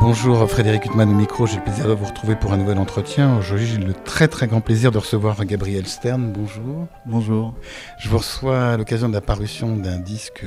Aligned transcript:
Bonjour 0.00 0.48
Frédéric 0.50 0.86
Huttman 0.86 1.10
au 1.10 1.14
micro, 1.14 1.46
j'ai 1.46 1.56
le 1.56 1.62
plaisir 1.62 1.86
de 1.86 1.92
vous 1.92 2.06
retrouver 2.06 2.34
pour 2.34 2.54
un 2.54 2.56
nouvel 2.56 2.78
entretien. 2.78 3.36
Aujourd'hui 3.36 3.66
j'ai 3.66 3.76
le 3.76 3.92
très 3.92 4.28
très 4.28 4.46
grand 4.46 4.62
plaisir 4.62 4.90
de 4.90 4.96
recevoir 4.96 5.44
Gabriel 5.44 5.86
Stern. 5.86 6.32
Bonjour. 6.32 6.86
Bonjour. 7.04 7.54
Je 7.98 8.08
vous 8.08 8.16
reçois 8.16 8.70
à 8.70 8.76
l'occasion 8.78 9.10
de 9.10 9.14
la 9.14 9.20
parution 9.20 9.76
d'un 9.76 9.98
disque 9.98 10.46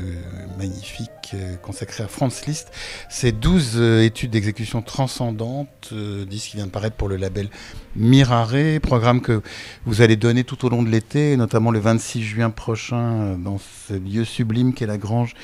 magnifique 0.57 1.09
euh, 1.35 1.55
consacré 1.57 2.03
à 2.03 2.07
Franz 2.07 2.43
Liszt. 2.47 2.71
C'est 3.09 3.31
12 3.31 3.73
euh, 3.75 4.03
études 4.03 4.31
d'exécution 4.31 4.81
transcendantes, 4.81 5.89
euh, 5.91 6.25
disque 6.25 6.49
qui 6.49 6.57
vient 6.57 6.65
de 6.65 6.71
paraître 6.71 6.95
pour 6.95 7.07
le 7.07 7.17
label 7.17 7.49
Mirare, 7.95 8.79
programme 8.81 9.21
que 9.21 9.43
vous 9.85 10.01
allez 10.01 10.15
donner 10.15 10.43
tout 10.43 10.65
au 10.65 10.69
long 10.69 10.81
de 10.81 10.89
l'été, 10.89 11.37
notamment 11.37 11.69
le 11.69 11.79
26 11.79 12.23
juin 12.23 12.49
prochain 12.49 13.37
dans 13.37 13.59
ce 13.59 13.93
lieu 13.93 14.25
sublime 14.25 14.73
qu'est 14.73 14.87
la 14.87 14.97
Grange 14.97 15.35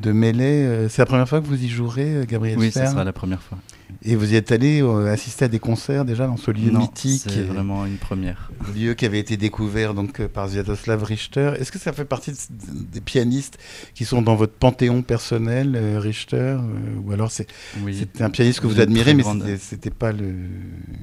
de 0.00 0.12
Mêlée. 0.12 0.86
C'est 0.88 1.02
la 1.02 1.06
première 1.06 1.28
fois 1.28 1.40
que 1.40 1.46
vous 1.46 1.62
y 1.62 1.68
jouerez, 1.68 2.24
Gabriel 2.28 2.58
Oui, 2.58 2.70
ce 2.70 2.86
sera 2.86 3.04
la 3.04 3.12
première 3.12 3.42
fois. 3.42 3.58
Et 4.02 4.14
vous 4.14 4.32
y 4.32 4.36
êtes 4.36 4.52
allé 4.52 4.80
euh, 4.80 5.12
assister 5.12 5.46
à 5.46 5.48
des 5.48 5.58
concerts 5.58 6.04
déjà 6.04 6.26
dans 6.26 6.36
ce 6.36 6.50
lieu 6.50 6.70
non, 6.70 6.80
mythique 6.80 7.22
C'est 7.26 7.42
vraiment 7.42 7.84
une 7.84 7.96
première. 7.96 8.50
Lieu 8.74 8.94
qui 8.94 9.04
avait 9.04 9.18
été 9.18 9.36
découvert 9.36 9.92
donc 9.92 10.20
euh, 10.20 10.28
par 10.28 10.48
Sviatoslav 10.48 11.02
Richter. 11.02 11.54
Est-ce 11.58 11.72
que 11.72 11.78
ça 11.78 11.92
fait 11.92 12.04
partie 12.04 12.32
des 12.50 13.00
pianistes 13.00 13.58
qui 13.94 14.04
sont 14.04 14.22
dans 14.22 14.36
votre 14.36 14.52
panthéon 14.52 15.02
personnel, 15.02 15.74
euh, 15.74 15.98
Richter 15.98 16.58
Ou 17.04 17.12
alors 17.12 17.32
c'est 17.32 17.48
oui. 17.82 18.06
un 18.20 18.30
pianiste 18.30 18.60
que 18.60 18.68
vous 18.68 18.80
admirez, 18.80 19.14
mais 19.14 19.22
grande... 19.22 19.44
c'était 19.58 19.90
pas 19.90 20.12
le, 20.12 20.32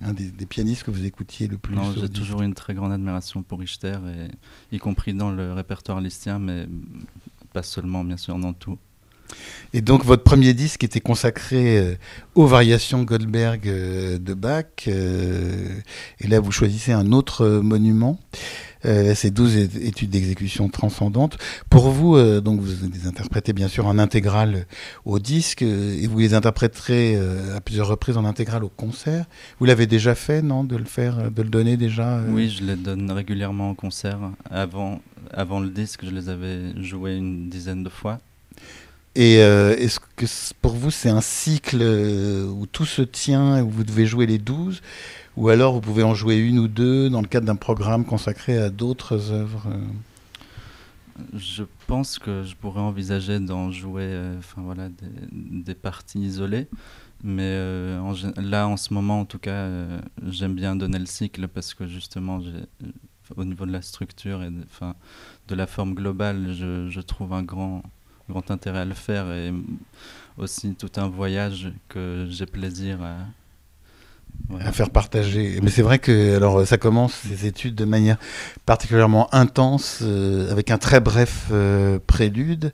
un 0.03 0.13
des, 0.13 0.31
des, 0.31 0.45
pianistes 0.45 0.83
que 0.83 0.91
vous 0.91 1.05
écoutiez 1.05 1.47
le 1.47 1.57
plus 1.57 1.75
Non, 1.75 1.93
j'ai 1.99 2.09
toujours 2.09 2.43
une 2.43 2.53
très 2.53 2.73
grande 2.73 2.93
admiration 2.93 3.43
pour 3.43 3.59
Richter, 3.59 3.97
et, 4.71 4.75
y 4.75 4.79
compris 4.79 5.13
dans 5.13 5.31
le 5.31 5.51
répertoire 5.51 5.99
listien, 5.99 6.39
mais 6.39 6.67
pas 7.55 7.63
seulement, 7.63 8.03
bien 8.03 8.17
sûr, 8.17 8.37
dans 8.37 8.51
tout. 8.51 8.77
Et 9.71 9.79
donc 9.79 10.03
votre 10.03 10.23
premier 10.23 10.53
disque 10.53 10.83
était 10.83 10.99
consacré 10.99 11.79
euh, 11.79 11.95
aux 12.35 12.47
variations 12.47 13.03
Goldberg 13.03 13.65
euh, 13.69 14.17
de 14.17 14.33
Bach. 14.33 14.65
Euh, 14.89 15.79
et 16.19 16.27
là, 16.27 16.41
vous 16.41 16.51
choisissez 16.51 16.91
un 16.91 17.13
autre 17.13 17.47
monument. 17.47 18.19
Ces 19.15 19.31
12 19.31 19.55
études 19.81 20.09
d'exécution 20.09 20.69
transcendantes. 20.69 21.37
Pour 21.69 21.89
vous, 21.89 22.19
donc 22.41 22.59
vous 22.59 22.87
les 22.93 23.07
interprétez 23.07 23.53
bien 23.53 23.67
sûr 23.67 23.87
en 23.87 23.97
intégrale 23.97 24.65
au 25.05 25.19
disque 25.19 25.61
et 25.61 26.07
vous 26.07 26.19
les 26.19 26.33
interpréterez 26.33 27.17
à 27.55 27.61
plusieurs 27.61 27.87
reprises 27.87 28.17
en 28.17 28.25
intégrale 28.25 28.63
au 28.63 28.69
concert. 28.69 29.25
Vous 29.59 29.65
l'avez 29.65 29.87
déjà 29.87 30.15
fait, 30.15 30.41
non, 30.41 30.63
de 30.63 30.75
le 30.75 30.85
faire, 30.85 31.31
de 31.31 31.41
le 31.41 31.49
donner 31.49 31.77
déjà 31.77 32.21
Oui, 32.29 32.49
je 32.49 32.63
les 32.63 32.75
donne 32.75 33.11
régulièrement 33.11 33.71
au 33.71 33.75
concert. 33.75 34.19
Avant, 34.49 35.01
avant 35.33 35.59
le 35.59 35.69
disque, 35.69 36.01
je 36.03 36.11
les 36.11 36.29
avais 36.29 36.81
joués 36.81 37.15
une 37.15 37.49
dizaine 37.49 37.83
de 37.83 37.89
fois. 37.89 38.19
Et 39.15 39.37
euh, 39.39 39.75
est-ce 39.77 39.99
que 40.17 40.25
pour 40.61 40.73
vous 40.73 40.91
c'est 40.91 41.09
un 41.09 41.21
cycle 41.21 41.79
euh, 41.79 42.45
où 42.47 42.65
tout 42.65 42.85
se 42.85 43.01
tient 43.01 43.57
et 43.57 43.61
où 43.61 43.69
vous 43.69 43.85
devez 43.85 44.05
jouer 44.05 44.25
les 44.25 44.37
12 44.37 44.81
Ou 45.37 45.49
alors 45.49 45.73
vous 45.73 45.81
pouvez 45.81 46.03
en 46.03 46.13
jouer 46.13 46.37
une 46.37 46.59
ou 46.59 46.67
deux 46.67 47.09
dans 47.09 47.21
le 47.21 47.27
cadre 47.27 47.45
d'un 47.45 47.57
programme 47.57 48.05
consacré 48.05 48.57
à 48.57 48.69
d'autres 48.69 49.31
œuvres 49.31 49.67
euh 49.67 51.27
Je 51.33 51.63
pense 51.87 52.19
que 52.19 52.43
je 52.43 52.55
pourrais 52.55 52.81
envisager 52.81 53.39
d'en 53.39 53.71
jouer 53.71 54.17
enfin, 54.37 54.61
voilà, 54.61 54.89
des, 55.31 55.75
parties 55.75 56.19
isolées. 56.19 56.67
Mais 57.23 57.57
en, 57.99 58.13
là 58.37 58.67
en 58.67 58.77
ce 58.77 58.93
moment 58.93 59.21
en 59.21 59.25
tout 59.25 59.39
cas 59.39 59.67
j'aime 60.25 60.53
bien 60.53 60.75
donner 60.75 60.99
le 60.99 61.05
cycle 61.05 61.47
parce 61.47 61.73
que 61.73 61.87
justement 61.87 62.39
au 63.35 63.43
niveau 63.43 63.65
de 63.65 63.71
la 63.71 63.81
structure 63.81 64.43
et 64.43 64.49
de, 64.51 65.55
la 65.55 65.67
forme 65.67 65.95
globale 65.95 66.53
je, 66.53 67.01
trouve 67.01 67.33
un 67.33 67.43
grand 67.43 67.81
intérêt 68.49 68.79
à 68.79 68.85
le 68.85 68.93
faire 68.93 69.31
et 69.31 69.53
aussi 70.37 70.75
tout 70.75 70.91
un 70.97 71.07
voyage 71.07 71.71
que 71.89 72.27
j'ai 72.29 72.45
plaisir 72.45 73.01
à, 73.01 73.15
à 74.59 74.71
faire 74.71 74.89
partager. 74.89 75.59
Mais 75.61 75.69
c'est 75.69 75.81
vrai 75.81 75.99
que 75.99 76.35
alors 76.35 76.65
ça 76.65 76.77
commence 76.77 77.13
ces 77.27 77.45
études 77.45 77.75
de 77.75 77.85
manière 77.85 78.17
particulièrement 78.65 79.33
intense 79.33 79.99
euh, 80.01 80.51
avec 80.51 80.71
un 80.71 80.77
très 80.77 80.99
bref 80.99 81.47
euh, 81.51 81.99
prélude. 82.05 82.73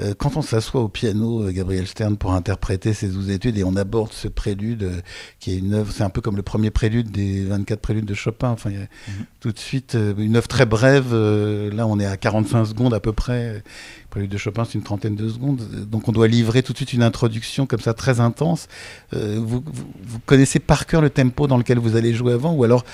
Euh, 0.00 0.14
quand 0.16 0.36
on 0.36 0.42
s'assoit 0.42 0.80
au 0.80 0.88
piano, 0.88 1.50
Gabriel 1.50 1.86
Stern, 1.86 2.16
pour 2.16 2.32
interpréter 2.32 2.92
ses 2.94 3.08
12 3.08 3.30
études 3.30 3.58
et 3.58 3.64
on 3.64 3.76
aborde 3.76 4.12
ce 4.12 4.28
prélude 4.28 5.02
qui 5.40 5.52
est 5.52 5.58
une 5.58 5.74
œuvre, 5.74 5.92
c'est 5.92 6.02
un 6.02 6.10
peu 6.10 6.20
comme 6.20 6.36
le 6.36 6.42
premier 6.42 6.70
prélude 6.70 7.10
des 7.10 7.44
24 7.44 7.80
préludes 7.80 8.04
de 8.04 8.14
Chopin. 8.14 8.50
Enfin, 8.50 8.70
il 8.70 8.76
y 8.76 8.80
a 8.80 8.82
mm 8.82 8.86
-hmm. 8.86 9.24
tout 9.40 9.52
de 9.52 9.58
suite 9.58 9.96
une 10.18 10.36
œuvre 10.36 10.48
très 10.48 10.66
brève. 10.66 11.12
là, 11.12 11.86
on 11.86 11.98
est 12.00 12.06
à 12.06 12.16
45 12.16 12.64
secondes 12.66 12.94
à 12.94 13.00
peu 13.00 13.12
près. 13.12 13.54
Le 13.54 13.62
prélude 14.10 14.30
de 14.30 14.38
Chopin, 14.38 14.64
c'est 14.64 14.74
une 14.74 14.82
trentaine 14.84 15.16
de 15.16 15.28
secondes. 15.28 15.62
Donc, 15.90 16.08
on 16.08 16.12
doit 16.12 16.28
livrer 16.28 16.62
tout 16.62 16.72
de 16.72 16.78
suite 16.78 16.92
une 16.92 17.02
introduction 17.02 17.66
comme 17.66 17.80
ça 17.80 17.94
très 17.94 18.20
intense. 18.20 18.68
Vous, 19.12 19.46
vous, 19.46 19.86
vous, 20.10 20.20
connaissez 20.26 20.60
par 20.60 20.86
cœur 20.86 21.00
le 21.02 21.10
tempo 21.10 21.46
dans 21.46 21.58
lequel 21.58 21.78
vous 21.78 21.96
allez 21.96 22.14
jouer 22.14 22.32
avant, 22.32 22.52
ou 22.52 22.64
alors 22.64 22.84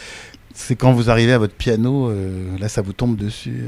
c'est 0.55 0.77
quand 0.77 0.93
vous 0.93 1.11
arrivez 1.11 1.33
à 1.33 1.39
votre 1.39 1.55
piano, 1.55 2.11
euh, 2.11 2.59
là, 2.59 2.69
ça 2.69 2.83
vous 2.83 2.93
tombe 2.93 3.17
dessus. 3.17 3.65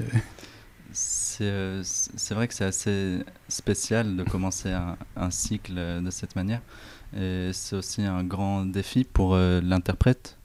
C'est 1.38 2.34
vrai 2.34 2.48
que 2.48 2.54
c'est 2.54 2.64
assez 2.64 3.18
spécial 3.48 4.16
de 4.16 4.22
commencer 4.22 4.70
un, 4.70 4.96
un, 5.16 5.30
cycle 5.30 5.74
de 5.74 6.10
cette 6.10 6.36
manière. 6.36 6.60
Et 7.16 7.50
c'est 7.52 7.76
aussi 7.76 8.02
un 8.02 8.24
grand 8.24 8.64
défi 8.64 9.04
pour 9.04 9.34
euh, 9.34 9.60
l'interprète. 9.62 10.38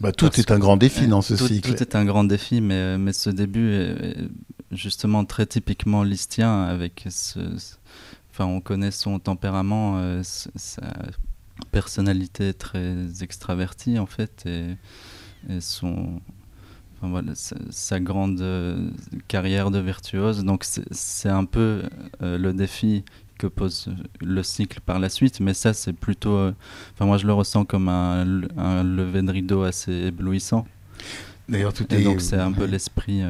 Bah, 0.00 0.12
tout 0.12 0.38
est 0.40 0.50
un 0.50 0.58
grand 0.58 0.76
défi 0.76 1.06
dans 1.06 1.22
ce 1.22 1.34
tout, 1.34 1.46
cycle. 1.46 1.74
Tout 1.74 1.82
est 1.82 1.94
un 1.94 2.04
grand 2.04 2.24
défi, 2.24 2.60
mais, 2.60 2.98
mais 2.98 3.12
ce 3.12 3.30
début 3.30 3.72
est 3.72 4.16
justement 4.72 5.24
très 5.24 5.46
typiquement 5.46 6.02
listien 6.02 6.64
avec 6.64 7.06
ce, 7.10 7.38
enfin 8.30 8.46
on 8.46 8.60
connaît 8.60 8.90
son 8.90 9.18
tempérament, 9.18 9.98
euh, 9.98 10.22
sa 10.24 10.82
personnalité 11.70 12.54
très 12.54 13.22
extravertie 13.22 13.98
en 13.98 14.06
fait 14.06 14.44
et, 14.46 14.76
et 15.48 15.60
son 15.60 16.20
enfin, 17.02 17.10
voilà, 17.10 17.32
sa, 17.34 18.00
grande 18.00 18.40
euh, 18.40 18.90
carrière 19.28 19.70
de 19.70 19.78
virtuose. 19.78 20.44
Donc 20.44 20.64
c'est 20.64 21.28
un 21.28 21.44
peu 21.44 21.82
euh, 22.22 22.38
le 22.38 22.52
défi 22.52 23.04
que 23.38 23.46
pose 23.48 23.92
le 24.20 24.42
cycle 24.42 24.80
par 24.80 25.00
la 25.00 25.08
suite, 25.08 25.40
mais 25.40 25.52
ça 25.52 25.74
c'est 25.74 25.92
plutôt, 25.92 26.36
euh, 26.36 26.52
enfin 26.94 27.06
moi 27.06 27.18
je 27.18 27.26
le 27.26 27.32
ressens 27.32 27.64
comme 27.64 27.88
un, 27.88 28.42
un 28.56 28.84
lever 28.84 29.22
de 29.22 29.32
rideau 29.32 29.62
assez 29.64 29.92
éblouissant. 29.92 30.64
D'ailleurs 31.48 31.72
tout 31.72 31.92
et 31.92 31.98
est 31.98 32.04
donc 32.04 32.20
c'est 32.20 32.38
un 32.38 32.52
peu 32.52 32.66
l'esprit 32.66 33.22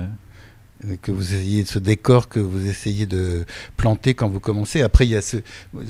que 1.01 1.13
vous 1.13 1.35
ayez 1.35 1.65
ce 1.65 1.79
décor 1.79 2.29
que 2.29 2.41
vous 2.41 2.67
essayez 2.67 3.07
de 3.07 3.45
planter 3.77 4.15
quand 4.15 4.29
vous 4.29 4.41
commencez. 4.41 4.83
Après, 4.83 5.07
il 5.07 5.11
y 5.11 5.17
a 5.17 5.23
ce, 5.23 5.39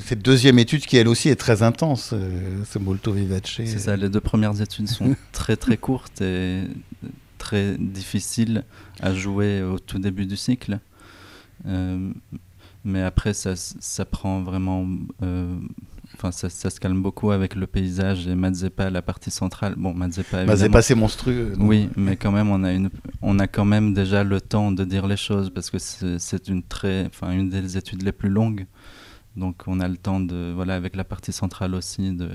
cette 0.04 0.22
deuxième 0.22 0.58
étude 0.58 0.84
qui, 0.84 0.96
elle 0.96 1.08
aussi, 1.08 1.28
est 1.28 1.36
très 1.36 1.62
intense, 1.62 2.10
euh, 2.12 2.62
ce 2.70 2.78
Molto 2.78 3.12
Vivace. 3.12 3.42
C'est 3.56 3.78
ça, 3.78 3.96
les 3.96 4.08
deux 4.08 4.20
premières 4.20 4.60
études 4.60 4.88
sont 4.88 5.16
très 5.32 5.56
très 5.56 5.76
courtes 5.76 6.20
et 6.20 6.62
très 7.42 7.76
difficiles 7.76 8.64
à 9.00 9.12
jouer 9.12 9.62
au 9.62 9.78
tout 9.80 9.98
début 9.98 10.26
du 10.26 10.36
cycle. 10.36 10.78
Euh, 11.66 12.12
mais 12.84 13.02
après, 13.02 13.34
ça, 13.34 13.56
ça 13.56 14.04
prend 14.04 14.42
vraiment... 14.42 14.86
Euh, 15.22 15.58
Enfin, 16.14 16.30
ça, 16.30 16.50
ça, 16.50 16.68
se 16.68 16.78
calme 16.78 17.00
beaucoup 17.00 17.30
avec 17.30 17.54
le 17.54 17.66
paysage 17.66 18.28
et 18.28 18.34
Mazeppa, 18.34 18.90
la 18.90 19.00
partie 19.00 19.30
centrale. 19.30 19.74
Bon, 19.78 19.94
Mazeppa. 19.94 20.44
Mazeppa, 20.44 20.82
c'est 20.82 20.94
monstrueux. 20.94 21.54
Non 21.56 21.66
oui, 21.66 21.88
mais 21.96 22.16
quand 22.16 22.30
même, 22.30 22.50
on 22.50 22.62
a 22.64 22.72
une, 22.72 22.90
on 23.22 23.38
a 23.38 23.46
quand 23.46 23.64
même 23.64 23.94
déjà 23.94 24.22
le 24.22 24.38
temps 24.38 24.72
de 24.72 24.84
dire 24.84 25.06
les 25.06 25.16
choses 25.16 25.48
parce 25.48 25.70
que 25.70 25.78
c'est 25.78 26.48
une 26.48 26.62
très, 26.62 27.06
enfin, 27.06 27.32
une 27.32 27.48
des 27.48 27.78
études 27.78 28.02
les 28.02 28.12
plus 28.12 28.28
longues. 28.28 28.66
Donc, 29.36 29.62
on 29.66 29.80
a 29.80 29.88
le 29.88 29.96
temps 29.96 30.20
de, 30.20 30.52
voilà, 30.54 30.74
avec 30.74 30.96
la 30.96 31.04
partie 31.04 31.32
centrale 31.32 31.74
aussi, 31.74 32.12
de, 32.12 32.28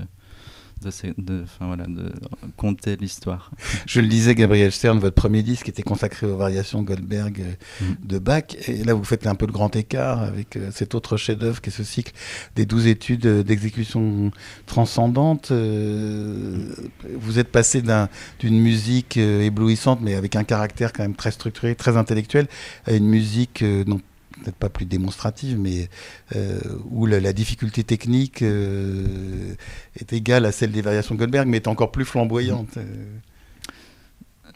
de, 0.82 0.90
de, 1.18 1.42
enfin, 1.42 1.66
voilà, 1.66 1.86
de 1.86 2.12
compter 2.56 2.96
l'histoire. 2.96 3.50
Je 3.86 4.00
le 4.00 4.06
disais, 4.06 4.34
Gabriel 4.34 4.72
Stern, 4.72 4.98
votre 4.98 5.14
premier 5.14 5.42
disque 5.42 5.68
était 5.68 5.82
consacré 5.82 6.26
aux 6.26 6.36
variations 6.36 6.82
Goldberg 6.82 7.56
mmh. 7.80 7.84
de 8.04 8.18
Bach. 8.18 8.44
Et 8.66 8.84
là, 8.84 8.94
vous 8.94 9.04
faites 9.04 9.26
un 9.26 9.34
peu 9.34 9.46
le 9.46 9.52
grand 9.52 9.74
écart 9.76 10.22
avec 10.22 10.56
euh, 10.56 10.70
cet 10.72 10.94
autre 10.94 11.16
chef-d'œuvre 11.16 11.60
qui 11.60 11.70
est 11.70 11.72
ce 11.72 11.84
cycle 11.84 12.12
des 12.56 12.66
douze 12.66 12.86
études 12.86 13.26
d'exécution 13.26 14.30
transcendante. 14.66 15.50
Euh, 15.50 16.74
vous 17.14 17.38
êtes 17.38 17.48
passé 17.48 17.82
d'une 17.82 17.90
un, 17.92 18.08
musique 18.50 19.16
euh, 19.16 19.42
éblouissante, 19.42 20.00
mais 20.02 20.14
avec 20.14 20.36
un 20.36 20.44
caractère 20.44 20.92
quand 20.92 21.02
même 21.02 21.14
très 21.16 21.30
structuré, 21.30 21.74
très 21.74 21.96
intellectuel, 21.96 22.46
à 22.86 22.92
une 22.92 23.06
musique 23.06 23.62
euh, 23.62 23.84
non 23.86 24.00
peut-être 24.42 24.56
pas 24.56 24.68
plus 24.68 24.86
démonstrative, 24.86 25.58
mais 25.58 25.88
euh, 26.36 26.60
où 26.90 27.06
la, 27.06 27.32
difficulté 27.32 27.84
technique 27.84 28.42
euh, 28.42 29.54
est 29.96 30.12
égale 30.12 30.46
à 30.46 30.52
celle 30.52 30.72
des 30.72 30.82
variations 30.82 31.14
Goldberg, 31.14 31.46
mais 31.48 31.58
est 31.58 31.68
encore 31.68 31.92
plus 31.92 32.04
flamboyante. 32.04 32.78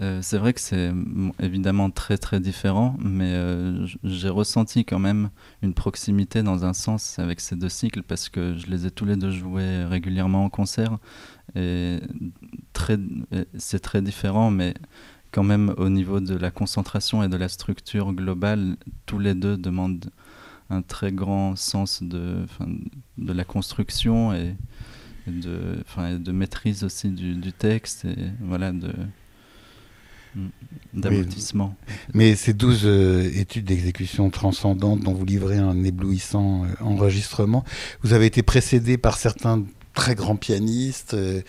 euh, 0.00 0.20
c'est 0.22 0.38
vrai 0.38 0.52
que 0.52 0.60
c'est 0.60 0.90
évidemment 1.40 1.90
très 1.90 2.16
très 2.16 2.40
différent, 2.40 2.96
mais 2.98 3.34
j'ai 4.02 4.30
ressenti 4.30 4.84
quand 4.84 4.98
même 4.98 5.30
une 5.62 5.74
proximité 5.74 6.42
dans 6.42 6.64
un 6.64 6.72
sens 6.72 7.18
avec 7.18 7.40
ces 7.40 7.56
deux 7.56 7.68
cycles 7.68 8.02
parce 8.02 8.28
que 8.28 8.56
je 8.56 8.66
les 8.68 8.86
ai 8.86 8.90
tous 8.90 9.04
les 9.04 9.16
deux 9.16 9.30
joués 9.30 9.84
régulièrement 9.84 10.44
en 10.44 10.48
concert 10.48 10.98
et 11.54 12.00
c'est 13.58 13.80
très 13.80 14.02
différent, 14.02 14.50
mais 14.50 14.74
quand 15.32 15.42
même 15.42 15.74
au 15.76 15.88
niveau 15.88 16.20
de 16.20 16.36
la 16.36 16.50
concentration 16.50 17.22
et 17.22 17.28
de 17.28 17.36
la 17.36 17.48
structure 17.48 18.12
globale, 18.12 18.76
tous 19.06 19.18
les 19.18 19.34
deux 19.34 19.56
demandent 19.56 20.10
un 20.70 20.82
très 20.82 21.12
grand 21.12 21.56
sens 21.56 22.02
de, 22.02 22.46
de 23.18 23.32
la 23.32 23.44
construction 23.44 24.32
et, 24.32 24.54
de, 25.26 25.82
de 26.18 26.32
maîtrise 26.32 26.84
aussi 26.84 27.08
du, 27.08 27.52
texte 27.52 28.04
et 28.04 28.16
voilà 28.40 28.72
Mm. 30.34 30.48
d'aboutissement. 30.94 31.74
Mais 32.14 32.36
ces 32.36 32.54
douze 32.54 32.82
euh, 32.84 33.30
études 33.34 33.66
d'exécution 33.66 34.30
transcendante 34.30 35.00
dont 35.00 35.12
vous 35.12 35.26
livrez 35.26 35.58
un 35.58 35.84
éblouissant 35.84 36.64
euh, 36.64 36.68
enregistrement, 36.80 37.64
vous 38.02 38.14
avez 38.14 38.26
été 38.26 38.42
précédé 38.42 38.96
par 38.96 39.18
certains 39.18 39.62
très 39.94 40.14
grands 40.14 40.36
pianistes 40.36 41.14
euh, 41.14 41.42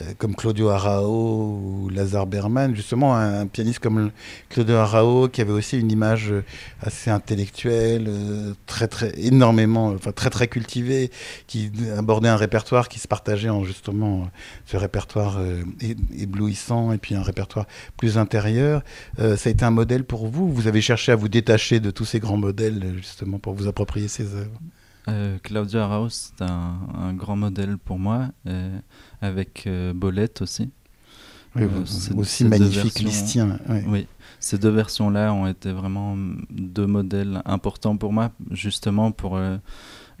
euh, 0.00 0.12
comme 0.18 0.34
Claudio 0.34 0.68
Arao 0.68 1.60
ou 1.62 1.88
Lazare 1.90 2.26
Berman. 2.26 2.74
Justement, 2.74 3.16
un, 3.16 3.46
pianiste 3.46 3.80
comme 3.80 4.10
Claudio 4.48 4.76
Arao 4.76 5.28
qui 5.28 5.40
avait 5.40 5.52
aussi 5.52 5.78
une 5.78 5.90
image 5.90 6.30
euh, 6.30 6.44
assez 6.82 7.10
intellectuelle, 7.10 8.08
très 8.66 8.88
très 8.88 9.12
énormément, 9.18 9.88
enfin 9.88 10.12
très 10.12 10.30
très 10.30 10.48
cultivée, 10.48 11.10
qui 11.46 11.70
abordait 11.96 12.28
un 12.28 12.36
répertoire 12.36 12.88
qui 12.88 12.98
se 12.98 13.08
partageait 13.08 13.48
en 13.48 13.64
justement 13.64 14.28
ce 14.66 14.76
répertoire 14.76 15.38
éblouissant 16.16 16.92
et 16.92 16.98
puis 16.98 17.14
un 17.14 17.22
répertoire 17.22 17.66
plus 17.96 18.18
intérieur. 18.18 18.82
ça 19.18 19.34
a 19.44 19.48
été 19.48 19.64
un 19.64 19.70
modèle 19.70 20.04
pour 20.04 20.28
vous. 20.28 20.50
Vous 20.50 20.66
avez 20.66 20.80
cherché 20.80 21.12
à 21.12 21.16
vous 21.16 21.28
détacher 21.28 21.80
de 21.80 21.90
tous 21.90 22.04
ces 22.04 22.20
grands 22.20 22.36
modèles 22.36 22.94
justement 22.96 23.38
pour 23.38 23.54
vous 23.54 23.66
approprier 23.66 24.08
ces 24.08 24.34
œuvres. 24.34 24.60
Euh, 25.08 25.38
Claudia 25.42 25.86
Raus, 25.86 26.32
c'est 26.36 26.44
un, 26.44 27.12
grand 27.14 27.36
modèle 27.36 27.78
pour 27.78 27.98
moi, 27.98 28.28
euh, 28.46 28.78
avec 29.20 29.66
euh, 29.66 29.92
Bolette 29.92 30.42
aussi. 30.42 30.70
Oui, 31.56 31.64
aussi 32.16 32.44
magnifique 32.44 33.00
listien. 33.00 33.58
Oui. 33.86 34.06
ces 34.38 34.58
deux 34.58 34.68
versions-là 34.68 35.32
ont 35.32 35.46
été 35.46 35.72
vraiment 35.72 36.14
deux 36.50 36.86
modèles 36.86 37.42
importants 37.46 37.96
pour 37.96 38.12
moi, 38.12 38.32
justement 38.50 39.12
pour 39.12 39.40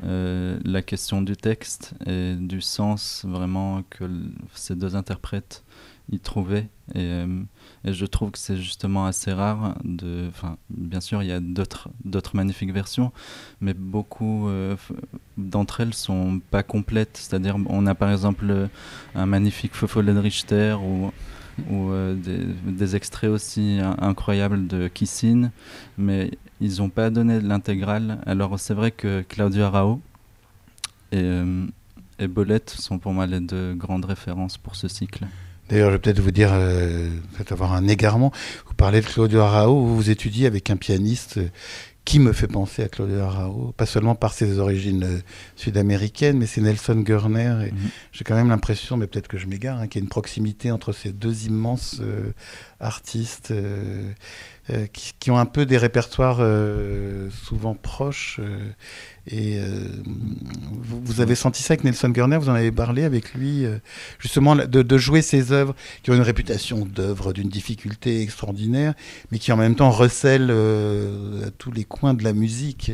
la 0.02 0.82
question 0.82 1.20
du 1.20 1.36
texte 1.36 1.94
et 2.06 2.34
du 2.34 2.62
sens 2.62 3.24
vraiment 3.28 3.82
que 3.90 4.04
ces 4.54 4.74
deux 4.74 4.96
interprètes 4.96 5.64
y 6.10 6.18
trouvaient. 6.18 6.70
Et, 6.94 7.24
et 7.84 7.92
je 7.92 8.06
trouve 8.06 8.30
que 8.32 8.38
c'est 8.38 8.56
justement 8.56 9.06
assez 9.06 9.32
rare. 9.32 9.76
Enfin, 10.28 10.56
bien 10.70 11.00
sûr, 11.00 11.22
il 11.22 11.28
y 11.28 11.32
a 11.32 11.40
d'autres, 11.40 11.90
magnifiques 12.34 12.72
versions, 12.72 13.12
mais 13.60 13.74
beaucoup 13.74 14.48
euh, 14.48 14.76
d'entre 15.36 15.80
elles 15.80 15.94
sont 15.94 16.40
pas 16.50 16.62
complètes. 16.62 17.16
C'est-à-dire, 17.16 17.56
on 17.68 17.86
a 17.86 17.94
par 17.94 18.10
exemple 18.10 18.68
un 19.14 19.26
magnifique 19.26 19.74
Fofollet 19.74 20.12
de 20.12 20.18
Richter 20.18 20.76
ou, 20.80 21.12
euh, 21.70 22.14
des, 22.66 22.96
extraits 22.96 23.30
aussi 23.30 23.80
incroyables 23.98 24.66
de 24.66 24.88
Kissin, 24.88 25.50
mais 25.96 26.30
ils 26.60 26.78
n'ont 26.78 26.90
pas 26.90 27.10
donné 27.10 27.40
l'intégrale. 27.40 28.18
Alors, 28.26 28.58
c'est 28.58 28.74
vrai 28.74 28.90
que 28.90 29.22
Claudio 29.22 29.64
euh, 31.14 31.66
et 32.18 32.28
Bolette 32.28 32.70
sont 32.70 32.98
pour 32.98 33.12
moi 33.12 33.26
les 33.26 33.40
deux 33.40 33.74
grandes 33.74 34.04
références 34.04 34.58
pour 34.58 34.76
ce 34.76 34.88
cycle. 34.88 35.26
D'ailleurs, 35.68 35.90
je 35.90 35.94
vais 35.94 35.98
peut-être 35.98 36.20
vous 36.20 36.30
dire, 36.30 36.50
euh, 36.52 37.10
peut-être 37.34 37.52
avoir 37.52 37.72
un 37.72 37.88
égarement. 37.88 38.32
Vous 38.66 38.74
parlez 38.74 39.00
de 39.00 39.06
Claudio 39.06 39.40
Arao, 39.40 39.84
vous 39.84 39.96
vous 39.96 40.10
étudiez 40.10 40.46
avec 40.46 40.70
un 40.70 40.76
pianiste 40.76 41.38
euh, 41.38 41.48
qui 42.04 42.20
me 42.20 42.32
fait 42.32 42.46
penser 42.46 42.82
à 42.82 42.88
Claudio 42.88 43.20
Arao, 43.20 43.74
pas 43.76 43.84
seulement 43.84 44.14
par 44.14 44.32
ses 44.32 44.58
origines 44.58 45.04
euh, 45.04 45.18
sud-américaines, 45.56 46.38
mais 46.38 46.46
c'est 46.46 46.62
Nelson 46.62 46.94
Gurner. 46.96 47.66
Et 47.66 47.72
mhm. 47.72 47.90
J'ai 48.12 48.24
quand 48.24 48.34
même 48.34 48.48
l'impression, 48.48 48.96
mais 48.96 49.06
peut-être 49.06 49.28
que 49.28 49.36
je 49.36 49.46
m'égare, 49.46 49.78
hein, 49.78 49.88
qu'il 49.88 50.00
y 50.00 50.02
a 50.02 50.04
une 50.04 50.08
proximité 50.08 50.70
entre 50.70 50.92
ces 50.92 51.12
deux 51.12 51.46
immenses 51.46 52.00
artistes. 52.80 53.50
Euh, 53.50 54.12
qui, 54.92 55.30
ont 55.30 55.38
un 55.38 55.46
peu 55.46 55.66
des 55.66 55.78
répertoires 55.78 56.38
euh, 56.40 57.28
souvent 57.30 57.74
proches. 57.74 58.40
Euh, 58.40 58.58
et 59.30 59.60
vous, 60.72 61.20
avez 61.20 61.34
senti 61.34 61.62
ça 61.62 61.74
avec 61.74 61.84
Nelson 61.84 62.08
Gurner, 62.08 62.38
vous 62.38 62.48
en 62.48 62.54
avez 62.54 62.72
parlé 62.72 63.04
avec 63.04 63.34
lui, 63.34 63.66
justement, 64.18 64.56
de, 64.56 64.98
jouer 64.98 65.20
ces 65.20 65.52
œuvres 65.52 65.74
qui 66.02 66.10
ont 66.10 66.14
une 66.14 66.22
réputation 66.22 66.86
d'œuvres 66.86 67.34
d'une 67.34 67.50
difficulté 67.50 68.22
extraordinaire, 68.22 68.94
mais 69.30 69.38
qui 69.38 69.52
en 69.52 69.58
même 69.58 69.74
temps 69.74 69.90
recèlent 69.90 70.50
à 70.50 71.50
tous 71.58 71.70
les 71.70 71.84
coins 71.84 72.14
de 72.14 72.24
la 72.24 72.32
musique, 72.32 72.90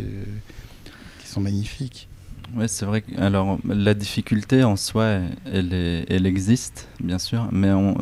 qui 1.20 1.28
sont 1.28 1.40
magnifiques. 1.40 2.08
Oui, 2.56 2.64
c'est 2.66 2.84
vrai. 2.84 3.04
Alors, 3.16 3.60
la 3.64 3.94
difficulté 3.94 4.64
en 4.64 4.74
soi, 4.74 5.20
elle, 5.46 5.72
elle 6.08 6.26
existe, 6.26 6.88
bien 6.98 7.20
sûr, 7.20 7.46
mais 7.52 7.70
on, 7.70 7.96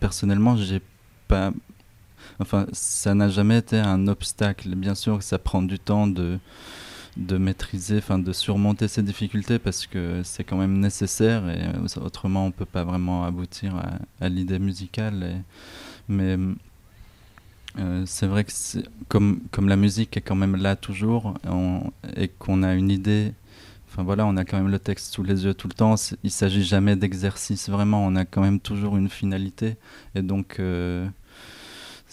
personnellement, 0.00 0.56
j'ai 0.56 0.80
pas 1.28 1.52
Enfin, 2.40 2.66
ça 2.72 3.14
n'a 3.14 3.28
jamais 3.28 3.58
été 3.58 3.78
un 3.78 4.08
obstacle. 4.08 4.74
Bien 4.74 4.94
sûr 4.94 5.22
ça 5.22 5.38
prend 5.38 5.62
du 5.62 5.78
temps 5.78 6.06
de, 6.06 6.38
de 7.16 7.38
maîtriser, 7.38 7.98
enfin 7.98 8.18
de 8.18 8.32
surmonter 8.32 8.88
ces 8.88 9.02
difficultés 9.02 9.58
parce 9.58 9.86
que 9.86 10.22
c'est 10.24 10.44
quand 10.44 10.56
même 10.56 10.78
nécessaire 10.78 11.48
et 11.48 11.68
autrement 11.98 12.46
on 12.46 12.50
peut 12.50 12.64
pas 12.64 12.84
vraiment 12.84 13.24
aboutir 13.24 13.80
à, 14.20 14.28
l'idée 14.28 14.58
musicale. 14.58 15.42
mais 16.08 16.36
euh, 17.78 18.04
c'est 18.06 18.26
vrai 18.26 18.44
que 18.44 18.52
comme, 19.08 19.40
comme 19.50 19.68
la 19.68 19.76
musique 19.76 20.16
est 20.16 20.20
quand 20.20 20.36
même 20.36 20.56
là 20.56 20.76
toujours 20.76 21.34
et 22.16 22.28
qu'on 22.28 22.62
a 22.62 22.74
une 22.74 22.90
idée, 22.90 23.32
enfin 23.88 24.04
voilà, 24.04 24.26
on 24.26 24.36
a 24.36 24.44
quand 24.44 24.56
même 24.56 24.70
le 24.70 24.78
texte 24.78 25.12
sous 25.12 25.24
les 25.24 25.44
yeux 25.44 25.54
tout 25.54 25.66
le 25.68 25.74
temps, 25.74 25.96
il 26.22 26.30
s'agit 26.30 26.62
jamais 26.62 26.94
d'exercice 26.96 27.68
vraiment, 27.68 28.04
on 28.06 28.14
a 28.16 28.24
quand 28.24 28.42
même 28.42 28.60
toujours 28.60 28.96
une 28.96 29.08
finalité 29.08 29.76
et 30.14 30.22
donc 30.22 30.60
euh, 30.60 31.08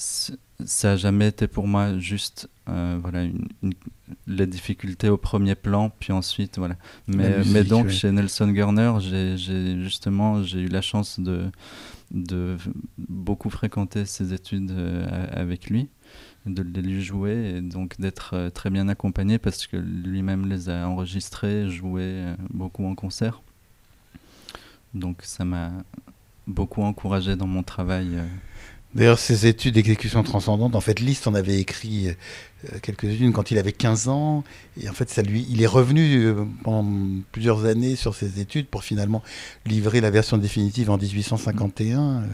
ça 0.02 0.90
n'a 0.90 0.98
jamais 0.98 1.28
été 1.28 1.48
pour 1.48 1.68
moi 1.68 1.98
juste 2.00 2.50
euh, 2.70 2.98
voilà 3.02 3.24
une, 3.24 3.48
les 4.28 4.48
difficultés 4.48 5.10
au 5.10 5.18
premier 5.18 5.56
plan 5.56 5.92
puis 6.00 6.12
ensuite 6.12 6.58
voilà. 6.58 6.76
Mais, 7.08 7.44
mais 7.46 7.64
donc 7.64 7.90
chez 7.90 8.12
Nelson 8.12 8.48
Gurner 8.50 8.94
j'ai 9.00 9.38
justement 9.38 10.44
j'ai 10.44 10.62
eu 10.62 10.68
la 10.68 10.82
chance 10.82 11.20
de 11.20 11.52
de 12.12 12.58
beaucoup 12.98 13.50
fréquenter 13.50 14.06
ses 14.06 14.34
études 14.34 14.72
euh, 14.72 15.06
avec 15.32 15.70
lui 15.70 15.90
de 16.48 16.64
les 16.64 16.82
lui 16.82 17.04
jouer 17.04 17.58
et 17.58 17.62
donc 17.62 18.00
d'être 18.00 18.34
euh, 18.34 18.50
très 18.50 18.72
bien 18.72 18.88
accompagné 18.88 19.38
parce 19.38 19.68
que 19.68 19.78
lui-même 19.78 20.50
les 20.50 20.70
a 20.70 20.88
enregistrés 20.88 21.70
joués 21.70 22.26
beaucoup 22.50 22.86
en 22.86 22.96
concert. 22.96 23.44
Donc 24.96 25.20
ça 25.22 25.46
m'a 25.46 25.72
beaucoup 26.48 26.82
encouragé 26.82 27.36
dans 27.36 27.48
mon 27.48 27.62
travail 27.62 28.18
D'ailleurs, 28.94 29.20
ces 29.20 29.48
études 29.48 29.76
d'exécution 29.76 30.22
transcendante, 30.22 30.76
en 30.76 30.82
fait, 30.82 31.00
Liszt 31.00 31.26
en 31.26 31.34
avait 31.34 31.60
écrit 31.60 32.10
euh, 32.10 32.78
quelques-unes 32.82 33.32
quand 33.32 33.50
il 33.50 33.58
avait 33.58 33.72
15 33.72 34.10
ans. 34.10 34.44
Et 34.82 34.90
en 34.90 34.94
fait, 34.94 35.10
ça 35.10 35.22
lui, 35.22 35.48
il 35.50 35.62
est 35.62 35.68
revenu 35.68 36.26
euh, 36.26 36.44
pendant 36.64 36.86
plusieurs 37.32 37.66
années 37.66 37.96
sur 37.96 38.16
ces 38.16 38.42
études 38.42 38.68
pour 38.68 38.84
finalement 38.84 39.24
livrer 39.66 40.02
la 40.02 40.10
version 40.10 40.38
définitive 40.38 40.90
en 40.90 40.98
1851. 40.98 42.00
Euh, 42.00 42.26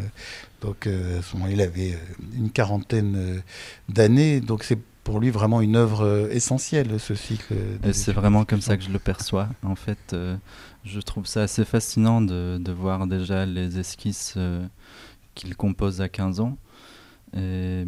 donc, 0.61 0.87
à 0.87 1.21
ce 1.21 1.35
moment 1.35 1.47
il 1.51 1.61
avait 1.61 1.95
une 2.35 2.49
quarantaine 2.49 3.43
d'années. 3.89 4.41
Donc, 4.41 4.63
c'est 4.63 4.79
pour 5.03 5.19
lui 5.19 5.29
vraiment 5.29 5.61
une 5.61 5.75
œuvre 5.75 6.29
essentielle, 6.31 6.99
ce 6.99 7.13
cycle. 7.13 7.53
C'est 7.91 8.11
vraiment 8.11 8.43
comme 8.43 8.61
ça 8.61 8.75
que 8.75 8.83
je 8.83 8.89
le 8.89 8.97
perçois. 8.97 9.49
En 9.61 9.75
fait, 9.75 10.15
je 10.83 10.99
trouve 10.99 11.27
ça 11.27 11.43
assez 11.43 11.63
fascinant 11.63 12.21
de, 12.21 12.57
de 12.59 12.71
voir 12.71 13.05
déjà 13.05 13.45
les 13.45 13.77
esquisses 13.77 14.35
qu'il 15.38 15.56
compose 15.56 16.01
à 16.01 16.10
15 16.10 16.39
ans. 16.41 16.58
Et, 17.36 17.86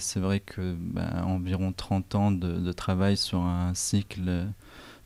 c'est 0.00 0.18
vrai 0.18 0.40
que 0.40 0.74
bah, 0.78 1.22
environ 1.24 1.72
30 1.72 2.14
ans 2.16 2.32
de, 2.32 2.72
travail 2.72 3.16
sur 3.16 3.40
un 3.40 3.72
cycle 3.74 4.48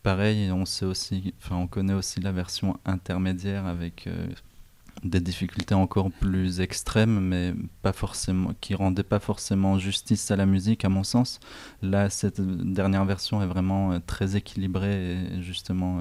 pareil, 0.02 0.50
on 0.50 0.64
sait 0.64 0.86
aussi, 0.86 1.34
on 1.50 1.66
connaît 1.66 1.92
aussi 1.92 2.20
la 2.20 2.32
version 2.32 2.78
intermédiaire 2.86 3.66
avec 3.66 4.06
euh, 4.06 4.26
des 5.04 5.20
difficultés 5.20 5.74
encore 5.74 6.10
plus 6.10 6.60
extrêmes, 6.60 7.20
mais 7.20 7.54
pas 7.82 7.92
forcément, 7.92 8.52
qui 8.60 8.74
rendaient 8.74 9.02
pas 9.02 9.18
forcément 9.18 9.78
justice 9.78 10.30
à 10.30 10.36
la 10.36 10.46
musique, 10.46 10.84
à 10.84 10.88
mon 10.88 11.04
sens. 11.04 11.40
Là, 11.82 12.10
cette 12.10 12.40
dernière 12.40 13.04
version 13.04 13.42
est 13.42 13.46
vraiment 13.46 13.92
euh, 13.92 13.98
très 14.04 14.36
équilibrée 14.36 15.16
et 15.16 15.42
justement, 15.42 16.00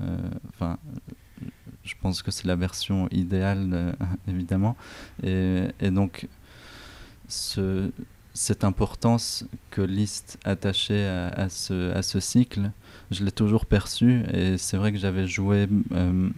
euh, 0.00 0.16
enfin, 0.48 0.78
je 1.84 1.94
pense 2.00 2.22
que 2.22 2.30
c'est 2.30 2.46
la 2.46 2.56
version 2.56 3.08
idéale, 3.10 3.70
euh, 3.72 3.92
évidemment. 4.28 4.76
Et, 5.22 5.90
donc, 5.90 6.28
ce, 7.28 7.90
cette 8.32 8.64
importance 8.64 9.46
que 9.70 9.82
Liszt 9.82 10.38
attachait 10.44 11.06
à, 11.06 11.48
ce, 11.48 12.20
cycle, 12.20 12.70
je 13.10 13.24
l'ai 13.24 13.32
toujours 13.32 13.66
perçue. 13.66 14.22
Et 14.32 14.58
c'est 14.58 14.76
vrai 14.76 14.92
que 14.92 14.98
j'avais 14.98 15.26
joué 15.26 15.68
euh, 15.92 16.30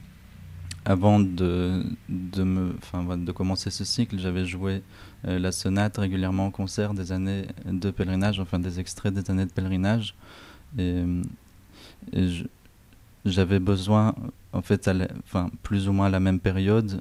avant 0.84 1.20
de, 1.20 1.84
de, 2.08 2.42
me, 2.42 2.76
de 3.16 3.32
commencer 3.32 3.70
ce 3.70 3.84
cycle, 3.84 4.18
j'avais 4.18 4.46
joué 4.46 4.82
la 5.24 5.50
sonate 5.50 5.96
régulièrement 5.96 6.46
en 6.46 6.50
concert 6.52 6.94
des 6.94 7.10
années 7.10 7.46
de 7.64 7.90
pèlerinage, 7.90 8.38
enfin 8.38 8.60
des 8.60 8.78
extraits 8.78 9.12
des 9.12 9.28
années 9.28 9.46
de 9.46 9.50
pèlerinage. 9.50 10.14
Et, 10.78 11.02
j'avais 13.30 13.58
besoin, 13.58 14.14
en 14.52 14.62
fait, 14.62 14.90
enfin, 15.24 15.50
plus 15.62 15.88
ou 15.88 15.92
moins 15.92 16.06
à 16.06 16.10
la 16.10 16.20
même 16.20 16.40
période, 16.40 17.00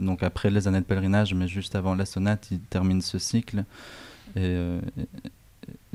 donc 0.00 0.22
après 0.22 0.50
les 0.50 0.66
années 0.68 0.80
de 0.80 0.84
pèlerinage, 0.84 1.34
mais 1.34 1.48
juste 1.48 1.76
avant 1.76 1.94
la 1.94 2.06
sonate, 2.06 2.48
il 2.50 2.60
termine 2.60 3.00
ce 3.00 3.18
cycle. 3.18 3.64
Et, 4.34 4.56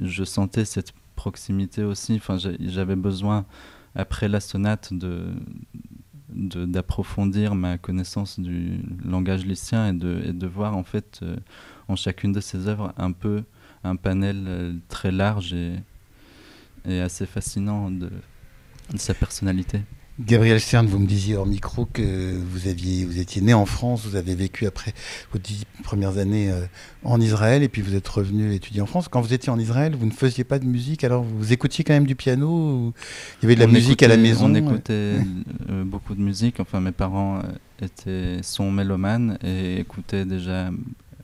je 0.02 0.24
sentais 0.24 0.66
cette 0.66 0.94
proximité 1.16 1.84
aussi. 1.84 2.16
Enfin, 2.16 2.38
j'avais 2.38 2.96
besoin, 2.96 3.46
après 3.96 4.28
la 4.28 4.40
sonate, 4.40 4.94
de 4.94 5.28
d'approfondir 6.34 7.56
ma 7.56 7.78
connaissance 7.78 8.40
du 8.40 8.80
langage 9.04 9.46
lycien 9.46 9.90
et 9.90 9.94
de, 9.94 10.22
et 10.26 10.32
de 10.32 10.48
voir 10.48 10.78
en 10.78 10.84
fait 10.84 11.20
euh, 11.24 11.36
en 11.90 11.98
chacune 11.98 12.32
de 12.32 12.40
ses 12.40 12.70
œuvres 12.70 12.94
un 12.96 13.12
peu 13.12 13.44
un 13.84 13.98
panel 13.98 14.46
euh, 14.48 14.74
très 14.88 15.12
large 15.12 15.54
et, 15.54 15.74
et 16.86 17.02
assez 17.02 17.26
fascinant 17.26 17.92
de, 17.92 18.10
de 18.94 19.00
sa 19.00 19.14
personnalité. 19.14 19.82
Gabriel 20.20 20.60
Stern, 20.60 20.86
vous 20.88 21.00
me 21.00 21.08
disiez 21.08 21.36
hors 21.36 21.48
micro 21.48 21.86
que 21.86 22.36
vous, 22.36 22.68
aviez, 22.68 23.06
vous 23.06 23.20
étiez 23.20 23.42
né 23.42 23.54
en 23.54 23.66
France, 23.66 24.06
vous 24.06 24.16
avez 24.16 24.36
vécu 24.36 24.68
après 24.68 24.94
vos 25.32 25.40
dix 25.40 25.64
premières 25.84 26.18
années 26.18 26.52
euh, 26.52 26.66
en 27.04 27.20
Israël 27.20 27.64
et 27.64 27.70
puis 27.70 27.82
vous 27.82 27.96
êtes 27.96 28.08
revenu 28.08 28.54
étudier 28.54 28.82
en 28.82 28.86
France. 28.86 29.08
Quand 29.08 29.22
vous 29.22 29.34
étiez 29.34 29.52
en 29.52 29.58
Israël, 29.58 29.96
vous 29.96 30.06
ne 30.06 30.12
faisiez 30.12 30.44
pas 30.44 30.60
de 30.60 30.66
musique, 30.66 31.04
alors 31.04 31.24
vous 31.24 31.54
écoutiez 31.54 31.84
quand 31.84 31.94
même 31.94 32.06
du 32.06 32.16
piano 32.16 32.94
Il 33.42 33.44
y 33.44 33.46
avait 33.46 33.56
de 33.56 33.62
la 33.62 33.68
musique 33.68 34.04
à 34.04 34.08
la 34.08 34.18
maison 34.18 34.46
On 34.46 34.54
écoutait 34.54 34.94
euh, 35.70 35.84
beaucoup 35.86 36.14
de 36.14 36.22
musique, 36.22 36.60
enfin 36.60 36.82
mes 36.82 36.92
parents 36.92 37.40
euh, 37.40 37.86
étaient, 37.86 38.44
sont 38.44 38.70
mélomanes 38.70 39.40
et 39.44 39.80
écoutaient 39.80 40.26
déjà 40.26 40.70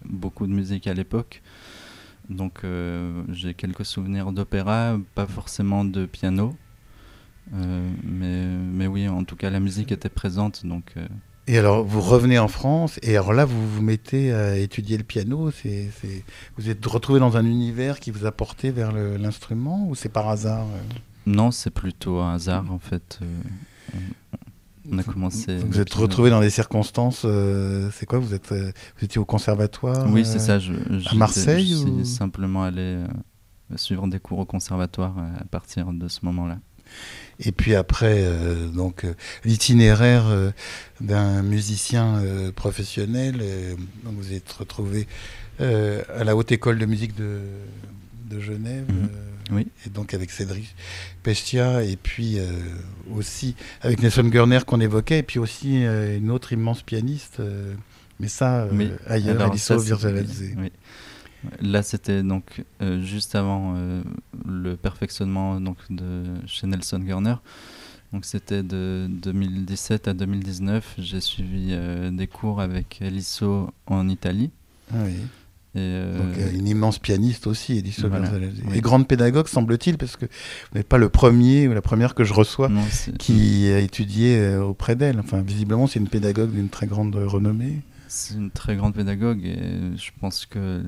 beaucoup 0.06 0.48
de 0.48 0.54
musique 0.54 0.88
à 0.88 0.94
l'époque. 0.94 1.44
Donc 2.30 2.64
j'ai 3.32 3.54
quelques 3.54 3.86
souvenirs 3.86 4.34
d'opéra, 4.34 4.98
pas 5.16 5.28
forcément 5.28 5.86
de 5.86 6.06
piano. 6.06 6.56
Euh, 7.54 7.90
mais, 8.04 8.46
mais 8.46 8.88
oui, 8.88 9.08
en 9.08 9.24
tout 9.24 9.36
cas, 9.36 9.50
la 9.50 9.60
musique 9.60 9.92
était 9.92 10.10
présente. 10.10 10.66
Donc, 10.66 10.94
euh. 10.98 11.08
Et 11.48 11.58
alors, 11.58 11.84
vous 11.84 12.02
revenez 12.02 12.40
en 12.40 12.50
France, 12.50 13.00
et 13.04 13.16
alors 13.16 13.32
là, 13.32 13.46
vous 13.46 13.70
vous 13.70 13.82
mettez 13.82 14.34
à 14.34 14.58
étudier 14.58 14.98
le 14.98 15.04
piano. 15.04 15.50
C'est, 15.52 15.90
Vous 16.58 16.70
êtes 16.70 16.86
retrouvé 16.86 17.20
dans 17.20 17.38
un 17.38 17.46
univers 17.46 18.00
qui 18.00 18.12
vous 18.12 18.26
a 18.26 18.32
porté 18.32 18.70
vers 18.72 18.92
l'instrument, 18.92 19.88
ou 19.88 19.96
c'est 19.96 20.10
par 20.10 20.28
hasard 20.28 20.66
euh? 20.66 20.94
Non, 21.26 21.52
c'est 21.52 21.70
plutôt 21.70 22.20
un 22.20 22.36
hasard, 22.36 22.72
en 22.72 22.80
fait. 22.80 23.20
on 24.92 24.98
a 24.98 25.04
commencé. 25.04 25.58
Vous, 25.58 25.68
vous 25.68 25.80
êtes 25.80 25.94
retrouvé 25.94 26.30
dans 26.30 26.42
des 26.42 26.50
circonstances. 26.50 27.26
c'est 27.94 28.06
quoi 28.06 28.20
vous, 28.20 28.34
êtes, 28.34 28.52
vous 28.52 29.06
étiez 29.06 29.20
au 29.20 29.26
conservatoire 29.26 30.06
Oui, 30.10 30.26
c'est 30.26 30.40
ça. 30.40 30.60
Je, 30.60 30.74
à 30.74 31.16
Marseille 31.16 31.70
Je 31.70 31.76
suis 31.76 32.06
simplement 32.06 32.64
allé 32.64 33.04
suivre 33.76 34.06
des 34.08 34.20
cours 34.20 34.40
au 34.40 34.46
conservatoire 34.46 35.16
à 35.40 35.46
partir 35.46 35.94
de 35.94 36.10
ce 36.10 36.20
moment-là. 36.24 36.60
Et 37.40 37.52
puis 37.52 37.76
après, 37.76 38.24
euh, 38.24 38.68
donc 38.68 39.04
euh, 39.04 39.14
l'itinéraire 39.46 40.28
euh, 40.28 40.52
d'un 41.02 41.44
musicien 41.44 42.22
professionnel. 42.56 43.42
vous 44.04 44.34
êtes 44.34 44.52
retrouvé 44.52 45.08
à 45.60 46.24
la 46.24 46.36
Haute 46.36 46.52
École 46.52 46.80
de 46.80 46.86
musique 46.86 47.16
de, 47.16 47.42
de 48.30 48.40
Genève. 48.40 48.86
Mhm. 48.90 49.10
oui. 49.52 49.68
Et 49.86 49.90
donc 49.90 50.14
avec 50.14 50.32
Cédric 50.32 50.76
Pestia, 51.24 51.84
et 51.84 51.96
puis 51.96 52.38
aussi 53.14 53.56
avec 53.82 54.02
Nelson 54.02 54.24
Gurner 54.24 54.60
qu'on 54.66 54.80
évoquait, 54.80 55.20
et 55.20 55.24
puis 55.24 55.40
aussi 55.40 55.84
une 55.84 56.32
autre 56.32 56.54
immense 56.54 56.82
pianiste, 56.82 57.42
mais 58.20 58.28
ça 58.28 58.68
ailleurs, 59.08 59.42
Aliso 59.42 59.80
Virtualadze. 59.80 60.44
Oui. 60.58 60.72
Là, 61.62 61.84
c'était 61.84 62.24
donc 62.24 62.64
euh, 62.82 63.02
juste 63.02 63.36
avant 63.36 63.74
euh, 63.76 64.02
le 64.46 64.76
perfectionnement 64.76 65.60
donc, 65.62 65.78
de, 65.90 66.24
chez 66.46 66.68
Nelson 66.68 67.00
Gurner. 67.00 67.36
Donc 68.14 68.26
c'était 68.26 68.64
de 68.64 69.08
2017 69.10 70.08
à 70.08 70.14
2019. 70.14 70.96
J'ai 70.98 71.22
suivi 71.22 71.70
euh, 71.72 72.10
des 72.10 72.28
cours 72.28 72.62
avec 72.62 73.00
Elisso 73.02 73.70
en 73.86 74.08
Italie. 74.10 74.52
Ah 74.92 74.98
oui. 75.06 75.16
Et 75.76 76.02
donc, 76.18 76.56
une 76.56 76.68
immense 76.68 76.98
pianiste 76.98 77.46
aussi, 77.46 77.78
Elisso 77.78 78.10
Et 78.74 78.82
grande 78.82 79.08
pédagogue, 79.08 79.48
semble-t-il, 79.48 80.00
parce 80.00 80.16
que 80.16 80.26
vous 80.26 80.78
n'êtes 80.78 80.88
pas 80.88 80.98
le 80.98 81.10
premier 81.10 81.68
ou 81.68 81.74
la 81.74 81.84
première 81.84 82.16
que 82.16 82.24
je 82.24 82.34
reçois 82.34 82.72
qui 83.20 83.70
a 83.70 83.78
étudié 83.78 84.56
auprès 84.56 84.96
d'elle. 84.96 85.20
Enfin, 85.20 85.42
visiblement, 85.42 85.86
c'est 85.86 86.00
une 86.00 86.08
pédagogue 86.08 86.52
d'une 86.52 86.70
très 86.70 86.88
grande 86.88 87.14
renommée. 87.16 87.82
C'est 88.08 88.34
une 88.36 88.50
très 88.50 88.76
grande 88.76 88.96
pédagogue 88.96 89.46
et 89.46 89.96
je 89.98 90.10
pense 90.20 90.48
que 90.48 90.82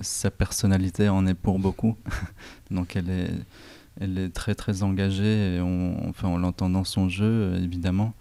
sa 0.00 0.30
personnalité 0.30 1.08
en 1.08 1.26
est 1.26 1.34
pour 1.34 1.58
beaucoup. 1.58 1.96
Donc 2.70 2.96
elle 2.96 3.10
est, 3.10 4.30
très 4.32 4.54
très 4.54 4.82
engagée 4.82 5.56
et 5.56 5.60
on, 5.60 6.08
enfin, 6.08 6.28
on 6.28 6.38
l'entend 6.38 6.70
dans 6.70 6.84
son 6.84 7.08
jeu 7.08 7.54
évidemment 7.62 8.14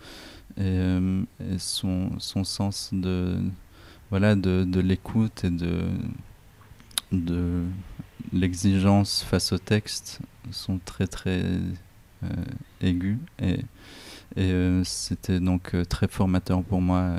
et, 0.57 0.63
euh, 0.63 1.23
son, 1.57 2.19
sens 2.19 2.89
de 2.91 3.39
l'écoute 4.81 5.45
et 5.45 5.51
de 7.11 7.63
l'exigence 8.33 9.23
face 9.23 9.53
au 9.53 9.57
texte 9.57 10.19
sont 10.51 10.79
très 10.83 11.07
très 11.07 11.43
euh, 12.23 12.27
aigus 12.81 13.17
et, 13.39 13.59
euh, 14.37 14.83
c'était 14.83 15.39
donc 15.39 15.75
très 15.87 16.07
formateur 16.07 16.63
pour 16.63 16.81
moi 16.81 17.15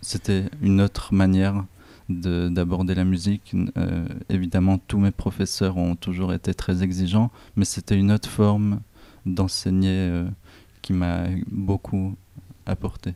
c'était 0.00 0.44
une 0.62 0.80
autre 0.80 1.12
manière 1.12 1.64
d'aborder 2.08 2.94
la 2.94 3.04
musique. 3.04 3.54
Euh, 3.76 4.06
évidemment, 4.28 4.78
tous 4.78 4.98
mes 4.98 5.10
professeurs 5.10 5.76
ont 5.76 5.96
toujours 5.96 6.32
été 6.32 6.54
très 6.54 6.82
exigeants, 6.82 7.30
mais 7.56 7.64
c'était 7.64 7.96
une 7.96 8.12
autre 8.12 8.28
forme 8.28 8.80
d'enseigner 9.24 9.90
euh, 9.90 10.28
qui 10.82 10.92
m'a 10.92 11.24
beaucoup 11.50 12.14
apporté. 12.64 13.14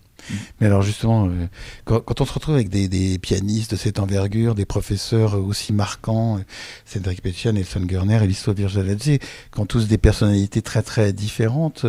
Mais 0.60 0.66
alors 0.66 0.82
justement, 0.82 1.28
euh, 1.28 1.46
quand, 1.84 2.20
on 2.20 2.24
se 2.24 2.32
retrouve 2.32 2.54
avec 2.54 2.68
des, 2.68 3.18
pianistes 3.18 3.72
de 3.72 3.76
cette 3.76 3.98
envergure, 3.98 4.54
des 4.54 4.64
professeurs 4.64 5.34
aussi 5.34 5.72
marquants, 5.72 6.40
Cédric 6.84 7.22
Petian, 7.22 7.52
Nelson 7.52 7.80
Gurner, 7.80 8.22
Elisso 8.22 8.52
Virgaladze, 8.52 9.18
quand 9.50 9.66
tous 9.66 9.88
des 9.88 9.98
personnalités 9.98 10.62
très 10.62 10.82
très 10.82 11.12
différentes, 11.12 11.84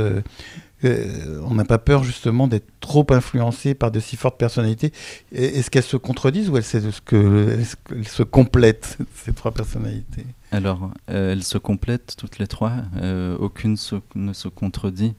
euh, 0.83 1.41
on 1.45 1.53
n'a 1.53 1.65
pas 1.65 1.77
peur 1.77 2.03
justement 2.03 2.47
d'être 2.47 2.67
trop 2.79 3.05
influencé 3.11 3.73
par 3.73 3.91
de 3.91 3.99
si 3.99 4.15
fortes 4.15 4.37
personnalités. 4.37 4.91
Est-ce 5.31 5.69
qu'elles 5.69 5.83
se 5.83 5.97
contredisent 5.97 6.49
ou 6.49 6.57
elles, 6.57 6.63
se 6.63 8.23
complètent, 8.23 8.97
ces 9.15 9.33
trois 9.33 9.51
personnalités? 9.51 10.25
Alors, 10.51 10.91
euh, 11.09 11.33
elles 11.33 11.43
se 11.43 11.57
complètent 11.57 12.15
toutes 12.17 12.39
les 12.39 12.47
trois. 12.47 12.73
Euh, 12.97 13.37
aucune 13.37 13.77
ne 14.15 14.33
se 14.33 14.47
contredit, 14.47 15.13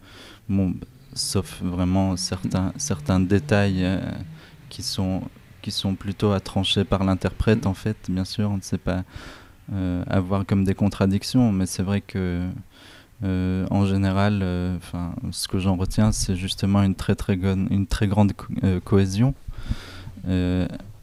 sauf 1.15 1.61
vraiment 1.63 2.17
certains, 2.17 2.73
certains 2.77 3.21
détails 3.21 3.87
qui, 4.69 4.83
sont, 4.83 5.23
qui 5.63 5.71
sont 5.71 5.95
plutôt 5.95 6.33
à 6.33 6.41
trancher 6.41 6.85
par 6.85 7.05
l'interprète, 7.05 7.67
en 7.67 7.75
fait. 7.75 7.97
Bien 8.09 8.25
sûr, 8.25 8.51
on 8.51 8.57
ne 8.57 8.63
sait 8.63 8.79
pas 8.79 9.05
avoir 10.09 10.45
comme 10.45 10.65
des 10.65 10.75
contradictions, 10.75 11.53
mais 11.53 11.67
c'est 11.67 11.83
vrai 11.83 12.01
que 12.01 12.43
euh, 13.25 13.67
en 13.71 13.87
général, 13.87 14.41
euh, 14.43 14.79
ce 15.31 15.47
que 15.47 15.59
j'en 15.59 15.77
retiens, 15.77 16.13
c'est 16.13 16.35
justement 16.35 16.83
une 16.83 16.95
très 16.95 17.15
très, 17.15 17.35
une 17.35 17.87
très 17.87 18.09
grande 18.09 18.33
euh, 18.65 18.81
cohésion. 18.81 19.35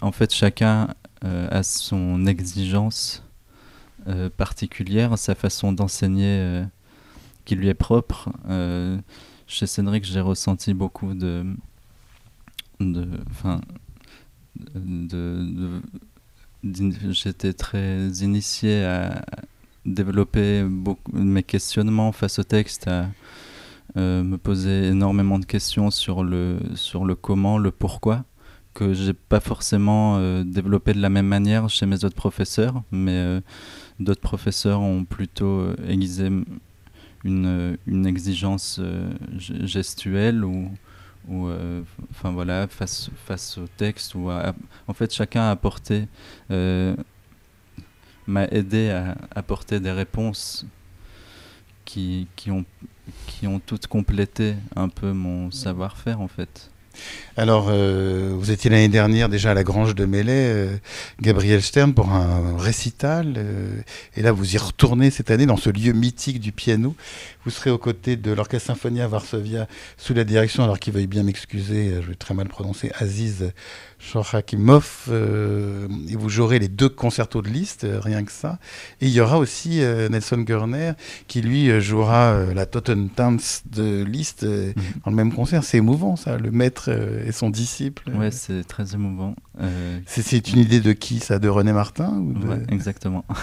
en 0.01 0.11
fait, 0.11 0.33
chacun 0.33 0.89
a 1.21 1.63
son 1.63 2.25
exigence 2.25 3.23
particulière, 4.37 5.17
sa 5.17 5.35
façon 5.35 5.73
d'enseigner 5.73 6.63
qui 7.45 7.55
lui 7.55 7.67
est 7.67 7.73
propre. 7.73 8.29
chez 9.47 9.67
Cédric, 9.67 10.05
j'ai 10.05 10.21
ressenti 10.21 10.73
beaucoup 10.73 11.13
de, 11.13 11.45
de, 12.79 13.09
de, 14.75 15.81
de 16.63 17.11
j'étais 17.11 17.53
très 17.53 18.07
initié 18.07 18.83
à, 18.85 19.21
développer 19.85 20.63
beaucoup 20.63 21.11
mes 21.13 21.43
questionnements 21.43 22.11
face 22.11 22.39
au 22.39 22.43
texte, 22.43 22.87
à 22.87 23.07
euh, 23.97 24.23
me 24.23 24.37
poser 24.37 24.87
énormément 24.87 25.39
de 25.39 25.45
questions 25.45 25.89
sur 25.89 26.23
le, 26.23 26.59
sur 26.75 27.05
le 27.05 27.15
comment, 27.15 27.57
le 27.57 27.71
pourquoi, 27.71 28.23
que 28.73 28.93
j'ai 28.93 29.13
pas 29.13 29.39
forcément 29.39 30.17
euh, 30.17 30.43
développé 30.43 30.93
de 30.93 31.01
la 31.01 31.09
même 31.09 31.25
manière 31.25 31.69
chez 31.69 31.85
mes 31.85 32.03
autres 32.05 32.15
professeurs, 32.15 32.83
mais 32.91 33.17
euh, 33.17 33.41
d'autres 33.99 34.21
professeurs 34.21 34.81
ont 34.81 35.05
plutôt 35.05 35.73
aiguisé 35.87 36.29
une, 37.23 37.77
une 37.87 38.05
exigence 38.05 38.79
gestuelle 39.37 40.45
ou, 40.45 40.69
ou 41.27 41.49
enfin 42.11 42.31
voilà 42.31 42.67
face 42.67 43.09
face 43.25 43.57
au 43.57 43.65
texte 43.75 44.15
ou 44.15 44.29
en 44.29 44.93
fait 44.93 45.13
chacun 45.13 45.41
a 45.41 45.51
apporté 45.51 46.07
m'a 48.29 48.45
aidé 48.45 48.91
à 48.91 49.15
apporter 49.35 49.79
des 49.79 49.91
réponses 49.91 50.65
qui, 51.83 52.27
qui, 52.35 52.51
ont, 52.51 52.63
qui 53.27 53.47
ont 53.47 53.59
toutes 53.59 53.87
complété 53.87 54.55
un 54.75 54.89
peu 54.89 55.11
mon 55.11 55.51
savoir-faire 55.51 56.21
en 56.21 56.27
fait. 56.27 56.69
Alors, 57.37 57.67
euh, 57.69 58.33
vous 58.37 58.51
étiez 58.51 58.69
l'année 58.69 58.89
dernière 58.89 59.29
déjà 59.29 59.51
à 59.51 59.53
la 59.53 59.63
Grange 59.63 59.95
de 59.95 60.05
Melay, 60.05 60.31
euh, 60.33 60.75
Gabriel 61.21 61.61
Stern, 61.61 61.93
pour 61.93 62.09
un 62.11 62.57
récital. 62.57 63.35
euh, 63.37 63.79
et 64.17 64.21
là, 64.21 64.31
vous 64.33 64.55
y 64.55 64.57
retournez 64.57 65.09
cette 65.09 65.31
année 65.31 65.45
dans 65.45 65.55
ce 65.57 65.69
lieu 65.69 65.93
mythique 65.93 66.39
du 66.39 66.51
piano. 66.51 66.95
Vous 67.45 67.51
serez 67.51 67.69
aux 67.71 67.77
côtés 67.77 68.17
de 68.17 68.31
l'Orchestre 68.33 68.67
Symphonia 68.67 69.07
Varsovia 69.07 69.67
sous 69.97 70.13
la 70.13 70.25
direction, 70.25 70.63
alors 70.63 70.79
qu'il 70.79 70.93
veuille 70.93 71.07
bien 71.07 71.23
m'excuser, 71.23 71.93
je 72.01 72.07
vais 72.09 72.15
très 72.15 72.33
mal 72.33 72.47
prononcer, 72.49 72.91
Aziz 72.99 73.51
Shorakimov. 73.99 75.09
et 75.09 76.15
vous 76.15 76.29
jouerez 76.29 76.59
les 76.59 76.67
deux 76.67 76.89
concertos 76.89 77.41
de 77.41 77.49
Liszt, 77.49 77.85
rien 78.01 78.23
que 78.23 78.31
ça. 78.31 78.59
Et 79.01 79.07
il 79.07 79.11
y 79.13 79.21
aura 79.21 79.37
aussi 79.39 79.79
Nelson 80.09 80.39
Görner 80.39 80.93
qui, 81.27 81.41
lui, 81.41 81.79
jouera 81.81 82.45
la 82.53 82.65
Totentanz 82.65 83.61
de 83.71 84.03
Liszt 84.03 84.43
Mhm. 84.43 84.73
dans 85.05 85.11
le 85.11 85.15
même 85.15 85.33
concert. 85.33 85.63
C'est 85.63 85.77
émouvant, 85.77 86.15
ça, 86.17 86.37
le 86.37 86.51
maître 86.51 86.88
euh, 86.89 87.25
et 87.27 87.31
son 87.31 87.49
disciple. 87.49 88.09
Ouais, 88.13 88.31
c'est 88.31 88.63
très 88.63 88.93
émouvant. 88.93 89.35
Euh, 89.61 89.99
C'est- 90.05 90.21
une 90.53 90.59
idée 90.59 90.79
de 90.81 90.91
qui 90.93 91.19
ça 91.19 91.39
De 91.39 91.47
René 91.47 91.71
Martin 91.73 92.17
ou 92.17 92.33
de- 92.33 92.47
ouais, 92.47 92.61
exactement. 92.69 93.23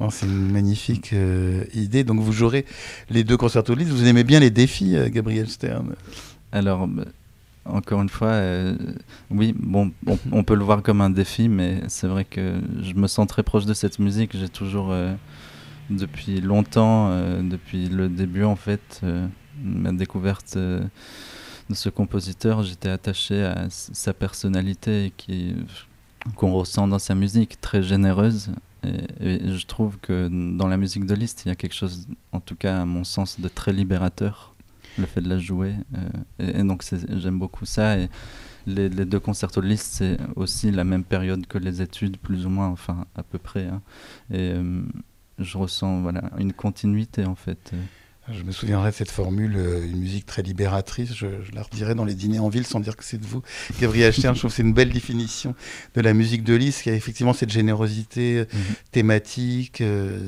Bon, 0.00 0.10
C'est 0.10 0.26
une 0.26 0.52
magnifique 0.52 1.12
euh, 1.12 1.64
idée. 1.74 2.04
Donc 2.04 2.20
vous 2.20 2.30
jouerez 2.32 2.64
les 3.10 3.24
deux 3.24 3.36
concertos 3.36 3.74
de. 3.74 3.90
Vous 3.90 4.06
aimez 4.06 4.22
bien 4.22 4.38
les 4.38 4.50
défis, 4.50 4.94
euh, 4.96 5.08
Gabriel 5.08 5.48
Stern? 5.48 5.94
Alors, 6.52 6.86
bah, 6.86 7.02
encore 7.64 8.00
une 8.02 8.08
fois, 8.08 8.28
euh, 8.28 8.76
oui, 9.32 9.52
bon, 9.58 9.90
on, 10.06 10.16
on 10.30 10.44
peut 10.44 10.54
le 10.54 10.62
voir 10.62 10.82
comme 10.84 11.00
un 11.00 11.10
défi, 11.10 11.48
mais 11.48 11.80
c'est 11.88 12.06
vrai 12.06 12.24
que 12.24 12.60
je 12.80 12.94
me 12.94 13.08
sens 13.08 13.26
très 13.26 13.42
proche 13.42 13.66
de 13.66 13.74
cette 13.74 13.98
musique. 13.98 14.36
J'ai 14.36 14.48
toujours, 14.48 14.94
depuis 15.90 16.40
longtemps, 16.40 17.10
depuis 17.42 17.88
le 17.88 18.08
début 18.08 18.44
en 18.44 18.56
fait, 18.56 19.00
ma 19.62 19.92
découverte 19.92 20.56
de 21.68 21.74
ce 21.74 21.88
compositeur, 21.88 22.62
j'étais 22.62 22.88
attaché 22.88 23.44
à 23.44 23.66
sa 23.70 24.12
personnalité 24.14 25.12
qui 25.16 25.54
qu'on 26.34 26.52
ressent 26.52 26.88
dans 26.88 26.98
sa 26.98 27.14
musique, 27.14 27.60
très 27.60 27.82
généreuse. 27.82 28.50
Et, 28.84 29.56
je 29.56 29.66
trouve 29.66 29.98
que 29.98 30.28
dans 30.28 30.68
la 30.68 30.76
musique 30.76 31.06
de 31.06 31.14
Liszt, 31.14 31.42
il 31.44 31.48
y 31.48 31.52
a 31.52 31.54
quelque 31.54 31.74
chose, 31.74 32.06
en 32.32 32.40
tout 32.40 32.56
cas 32.56 32.82
à 32.82 32.84
mon 32.84 33.04
sens, 33.04 33.40
de 33.40 33.48
très 33.48 33.72
libérateur 33.72 34.54
le 34.98 35.06
fait 35.06 35.20
de 35.20 35.28
la 35.28 35.38
jouer. 35.38 35.74
euh, 36.40 36.60
et, 36.60 36.62
donc 36.64 36.84
j'aime 37.08 37.38
beaucoup 37.38 37.66
ça. 37.66 37.98
Et 37.98 38.08
les, 38.66 38.88
deux 38.88 39.20
concertos 39.20 39.60
de 39.60 39.66
Liszt, 39.66 39.94
c'est 39.94 40.18
aussi 40.36 40.70
la 40.70 40.84
même 40.84 41.04
période 41.04 41.46
que 41.46 41.58
les 41.58 41.82
études, 41.82 42.16
plus 42.18 42.46
ou 42.46 42.50
moins, 42.50 42.68
enfin 42.68 43.06
à 43.14 43.22
peu 43.22 43.38
près. 43.38 43.66
hein. 43.66 43.80
Et 44.30 44.52
euh, 44.52 44.82
je 45.38 45.58
ressens 45.58 46.00
voilà, 46.00 46.30
une 46.38 46.52
continuité 46.52 47.24
en 47.24 47.36
fait. 47.36 47.72
Je 48.30 48.42
me 48.42 48.52
souviendrai 48.52 48.90
de 48.90 48.94
cette 48.94 49.10
formule, 49.10 49.54
euh, 49.56 49.84
une 49.86 49.96
musique 49.98 50.26
très 50.26 50.42
libératrice. 50.42 51.14
Je, 51.14 51.26
je 51.48 51.52
la 51.54 51.62
redirai 51.62 51.94
dans 51.94 52.04
les 52.04 52.14
dîners 52.14 52.38
en 52.40 52.48
ville 52.50 52.66
sans 52.66 52.78
dire 52.80 52.96
que 52.96 53.04
c'est 53.04 53.18
de 53.18 53.24
vous. 53.26 53.42
Gabriel 53.80 54.12
Stern, 54.12 54.34
je 54.34 54.40
trouve 54.40 54.50
que 54.50 54.56
c'est 54.56 54.62
une 54.62 54.74
belle 54.74 54.90
définition 54.92 55.54
de 55.94 56.00
la 56.02 56.12
musique 56.12 56.44
de 56.44 56.54
Liszt, 56.54 56.82
qui 56.82 56.90
a 56.90 56.94
effectivement 56.94 57.32
cette 57.32 57.50
générosité 57.50 58.38
euh, 58.40 58.44
thématique, 58.92 59.80
euh, 59.80 60.18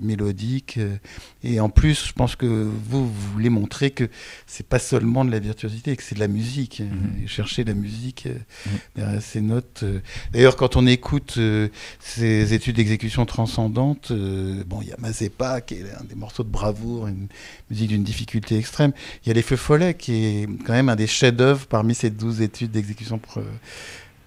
mélodique. 0.00 0.76
euh, 0.78 0.96
et 1.42 1.60
en 1.60 1.68
plus, 1.68 2.06
je 2.08 2.12
pense 2.12 2.36
que 2.36 2.46
vous, 2.46 3.06
vous 3.06 3.30
voulez 3.32 3.50
montrer 3.50 3.90
que 3.90 4.08
c'est 4.46 4.66
pas 4.66 4.78
seulement 4.78 5.24
de 5.24 5.30
la 5.30 5.38
virtuosité, 5.38 5.96
que 5.96 6.02
c'est 6.02 6.14
de 6.14 6.20
la 6.20 6.28
musique. 6.28 6.80
Mhm. 6.80 7.24
et 7.24 7.26
chercher 7.26 7.64
la 7.64 7.74
musique 7.74 8.26
Mhm. 8.26 8.72
derrière 8.96 9.22
ces 9.22 9.40
notes. 9.40 9.84
D'ailleurs, 10.32 10.56
quand 10.56 10.76
on 10.76 10.86
écoute 10.86 11.34
euh, 11.38 11.68
ces 11.98 12.52
études 12.54 12.76
d'exécution 12.76 13.26
transcendante, 13.26 14.10
euh, 14.10 14.62
bon, 14.66 14.80
il 14.82 14.88
y 14.88 14.92
a 14.92 14.96
Mazepa, 14.98 15.60
qui 15.60 15.74
est 15.74 15.84
un 15.98 16.04
des 16.04 16.14
morceaux 16.14 16.42
de 16.44 16.48
bravoure, 16.50 17.06
une 17.06 17.28
musique 17.70 17.88
d'une 17.88 18.02
difficulté 18.04 18.56
extrême. 18.56 18.92
Il 19.24 19.28
y 19.28 19.30
a 19.30 19.34
Les 19.34 19.42
Feux 19.42 19.56
Follets, 19.56 19.94
qui 19.94 20.24
est 20.24 20.48
quand 20.66 20.72
même 20.72 20.88
un 20.88 20.96
des 20.96 21.06
chefs-d'œuvre 21.06 21.66
parmi 21.66 21.94
ces 21.94 22.10
douze 22.10 22.40
études 22.42 22.70
d'exécution 22.70 23.20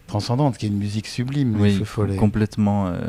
transcendante, 0.08 0.58
qui 0.58 0.66
est 0.66 0.70
une 0.70 0.78
musique 0.78 1.08
sublime, 1.08 1.56
Les 1.58 1.62
Oui, 1.62 1.78
Feux 1.80 1.86
Follets. 1.86 2.16
complètement 2.16 2.88
euh, 2.88 3.00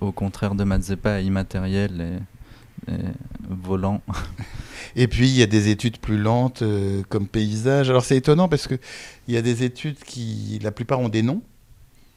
au 0.00 0.12
contraire 0.12 0.54
de 0.54 0.64
Mazeppa, 0.64 1.20
immatériel 1.20 2.20
et, 2.88 2.92
et 2.92 2.96
volant. 3.48 4.00
Et 4.96 5.08
puis 5.08 5.28
il 5.28 5.34
y 5.36 5.42
a 5.42 5.46
des 5.46 5.70
études 5.70 5.98
plus 5.98 6.18
lentes 6.18 6.62
euh, 6.62 7.02
comme 7.08 7.26
paysage. 7.26 7.90
Alors 7.90 8.04
c'est 8.04 8.16
étonnant 8.16 8.48
parce 8.48 8.68
que 8.68 8.76
il 9.26 9.34
y 9.34 9.36
a 9.36 9.42
des 9.42 9.64
études 9.64 9.96
qui, 9.98 10.60
la 10.62 10.70
plupart 10.70 11.00
ont 11.00 11.08
des 11.08 11.22
noms 11.22 11.42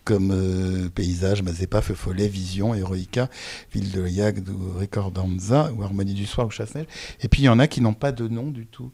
comme 0.07 0.31
euh, 0.31 0.87
paysage, 0.89 1.43
Mazepa, 1.43 1.81
Feu 1.81 1.93
Follet, 1.95 2.27
Vision, 2.29 2.73
Heroica, 2.73 3.29
Ville 3.73 3.91
de 3.91 4.07
Yagd 4.07 4.47
ou 4.49 4.77
Ricordanza 4.79 5.71
ou 5.73 5.83
Harmonie 5.83 6.13
du 6.13 6.25
soir 6.25 6.47
ou 6.47 6.49
Chasse-Neige. 6.49 6.87
Et 7.21 7.27
puis 7.27 7.41
il 7.41 7.45
y 7.45 7.49
en 7.49 7.59
a 7.59 7.67
qui 7.67 7.81
n'ont 7.81 7.93
pas 7.93 8.11
de 8.13 8.27
nom 8.27 8.49
du 8.51 8.65
tout. 8.65 8.91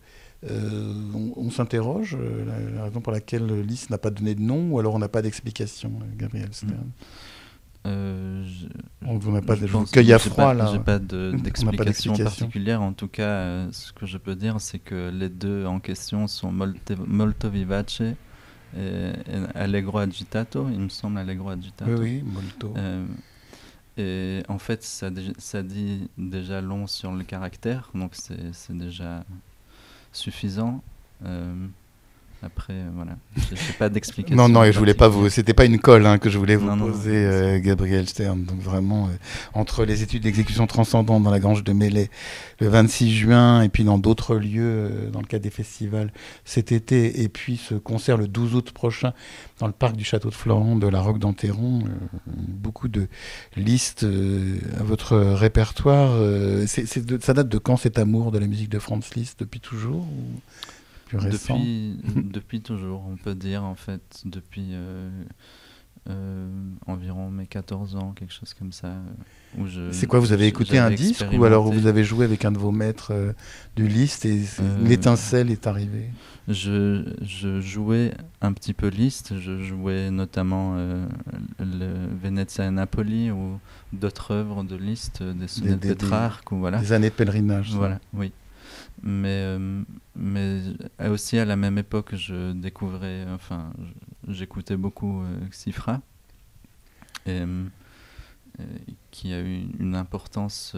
Euh, 0.49 0.93
on 1.13 1.31
on 1.37 1.51
s'interroge 1.51 2.17
euh, 2.19 2.43
la, 2.45 2.77
la 2.77 2.83
raison 2.85 2.99
pour 2.99 3.13
laquelle 3.13 3.45
Lys 3.61 3.89
n'a 3.91 3.97
pas 3.97 4.09
donné 4.09 4.33
de 4.35 4.41
nom 4.41 4.71
ou 4.71 4.79
alors 4.79 4.95
on 4.95 4.99
n'a 4.99 5.07
pas 5.07 5.21
d'explication, 5.21 5.91
euh, 6.01 6.05
Gabriel 6.17 6.49
Stern. 6.51 6.89
Euh, 7.85 8.43
je- 8.45 8.67
On 9.05 9.17
vous 9.17 9.31
n'a 9.31 9.41
pas 9.41 9.55
de 9.57 9.67
cueil 9.91 10.13
à 10.13 10.19
froid 10.19 10.53
là. 10.53 10.69
J'ai 10.71 10.79
pas 10.79 10.99
de- 10.99 11.31
d'explication 11.43 11.71
d'explication. 12.13 12.23
particulière. 12.23 12.81
En 12.81 12.93
tout 12.93 13.07
cas, 13.09 13.69
ce 13.71 13.91
que 13.91 14.05
je 14.05 14.17
peux 14.17 14.35
dire, 14.35 14.55
c'est 14.59 14.79
que 14.79 15.09
les 15.13 15.29
deux 15.29 15.65
en 15.65 15.79
question 15.79 16.27
sont 16.27 16.51
Molto 16.51 17.49
Vivace 17.49 18.01
Allegro 19.55 19.99
Agitato, 19.99 20.67
il 20.69 20.79
me 20.79 20.89
semble 20.89 21.19
Allegro 21.19 21.49
Agitato. 21.49 21.91
Oui, 21.91 22.21
oui, 22.21 22.23
molto. 22.23 22.73
Euh, 22.77 23.05
et 23.97 24.43
en 24.47 24.57
fait, 24.57 24.83
ça, 24.83 25.09
dit 25.11 26.09
déjà 26.17 26.61
long 26.61 26.87
sur 26.87 27.11
le 27.11 27.23
caractère, 27.23 27.91
donc 27.93 28.11
c'est 28.13 28.53
c'est 28.53 28.77
déjà 28.77 29.23
suffisant. 30.11 30.83
Euh, 31.25 31.67
après, 32.45 32.73
voilà, 32.95 33.15
j'ai 33.37 33.55
j'ai 33.55 33.73
pas 33.73 33.89
d'explication. 33.89 34.35
Non, 34.35 34.49
non, 34.49 34.63
et 34.63 34.71
je 34.71 34.79
voulais 34.79 34.93
pas 34.93 35.07
vous. 35.07 35.29
C'était 35.29 35.53
pas 35.53 35.65
une 35.65 35.79
colle 35.79 36.05
hein, 36.05 36.17
que 36.17 36.29
je 36.29 36.37
voulais 36.37 36.55
vous 36.55 36.65
Non, 36.67 36.77
poser, 36.91 37.11
non, 37.11 37.31
euh, 37.31 37.59
Gabriel 37.59 38.07
Stern. 38.07 38.43
Donc 38.43 38.59
vraiment, 38.61 39.05
euh, 39.07 39.09
entre 39.53 39.85
les 39.85 40.03
études 40.03 40.23
d'exécution 40.23 40.67
transcendante 40.67 41.23
dans 41.23 41.31
la 41.31 41.39
Grange 41.39 41.63
de 41.63 41.73
Melay 41.73 42.09
le 42.59 42.67
26 42.67 43.13
juin, 43.13 43.61
et 43.61 43.69
puis 43.69 43.83
dans 43.83 43.97
d'autres 43.97 44.35
lieux, 44.35 44.61
euh, 44.63 45.09
dans 45.09 45.19
le 45.21 45.25
cadre 45.25 45.43
des 45.43 45.49
festivals 45.49 46.11
cet 46.45 46.71
été, 46.71 47.21
et 47.23 47.29
puis 47.29 47.57
ce 47.57 47.75
concert 47.75 48.17
le 48.17 48.27
12 48.27 48.55
août 48.55 48.71
prochain 48.71 49.13
dans 49.59 49.67
le 49.67 49.73
parc 49.73 49.95
du 49.95 50.03
château 50.03 50.29
de 50.29 50.35
Florent 50.35 50.75
de 50.75 50.87
la 50.87 50.99
Roque 51.01 51.19
d'Enterron, 51.19 51.79
euh, 51.85 51.89
beaucoup 52.27 52.87
de 52.87 53.07
listes 53.55 54.03
euh, 54.03 54.57
à 54.79 54.83
votre 54.83 55.15
répertoire. 55.17 56.11
euh, 56.13 56.65
de- 56.65 57.19
ça 57.21 57.33
date 57.33 57.49
de 57.49 57.57
quand 57.57 57.77
cet 57.77 57.97
amour 57.99 58.31
de 58.31 58.39
la 58.39 58.47
musique 58.47 58.69
de 58.69 58.79
Franz 58.79 59.09
Liszt 59.15 59.39
Depuis 59.39 59.59
toujours 59.59 60.03
ou? 60.03 60.39
Plus 61.19 61.27
récent 61.29 61.55
Depuis, 61.57 61.97
depuis 62.31 62.61
toujours, 62.61 63.03
on 63.09 63.15
peut 63.17 63.35
dire, 63.35 63.63
en 63.63 63.75
fait, 63.75 64.21
depuis 64.25 64.69
euh, 64.71 65.09
euh, 66.09 66.47
environ 66.85 67.29
mes 67.29 67.45
14 67.47 67.95
ans, 67.95 68.11
quelque 68.15 68.33
chose 68.33 68.53
comme 68.53 68.71
ça. 68.73 68.93
où 69.57 69.67
je- 69.67 69.91
C'est 69.91 70.07
quoi 70.07 70.19
Vous 70.19 70.33
avez 70.33 70.47
écouté 70.47 70.77
un 70.79 70.89
disque 70.97 71.23
ou 71.37 71.45
alors 71.45 71.71
vous 71.71 71.87
avez 71.87 72.03
joué 72.03 72.25
avec 72.25 72.43
un 72.43 72.51
de 72.51 72.57
vos 72.57 72.71
maîtres 72.71 73.11
euh, 73.13 73.31
du 73.75 73.87
liste 73.87 74.25
et 74.25 74.41
l'étincelle 74.83 75.49
est 75.51 75.65
arrivée? 75.67 76.09
Je, 76.49 77.05
je 77.21 77.61
jouais 77.61 78.13
un 78.41 78.51
petit 78.51 78.73
peu 78.73 78.87
Liszt, 78.89 79.39
je 79.39 79.63
jouais 79.63 80.11
notamment 80.11 80.75
le 81.59 81.93
Venezia 82.21 82.65
et 82.65 82.71
Napoli 82.71 83.31
ou 83.31 83.59
d'autres 83.93 84.31
œuvres 84.31 84.63
de 84.65 84.75
Liszt, 84.75 85.23
des 85.23 85.47
sonnettes 85.47 85.79
des- 85.79 85.87
des- 85.89 85.95
Pétrarque 85.95 86.51
ou 86.51 86.57
voilà. 86.57 86.79
Des 86.79 86.91
années 86.91 87.09
de 87.11 87.15
pèlerinage. 87.15 87.71
Voilà, 87.75 87.99
oui. 88.13 88.33
Mais, 89.01 89.41
euh, 89.43 89.83
mais 90.15 90.61
aussi 91.09 91.37
à 91.37 91.45
la 91.45 91.55
même 91.55 91.77
époque, 91.77 92.15
je 92.15 92.51
découvrais, 92.53 93.25
enfin, 93.33 93.73
j'écoutais 94.27 94.77
beaucoup 94.77 95.21
euh, 95.23 95.47
Xifra, 95.49 96.01
euh, 97.27 97.65
qui 99.11 99.33
a 99.33 99.41
eu 99.41 99.65
une 99.79 99.95
importance 99.95 100.75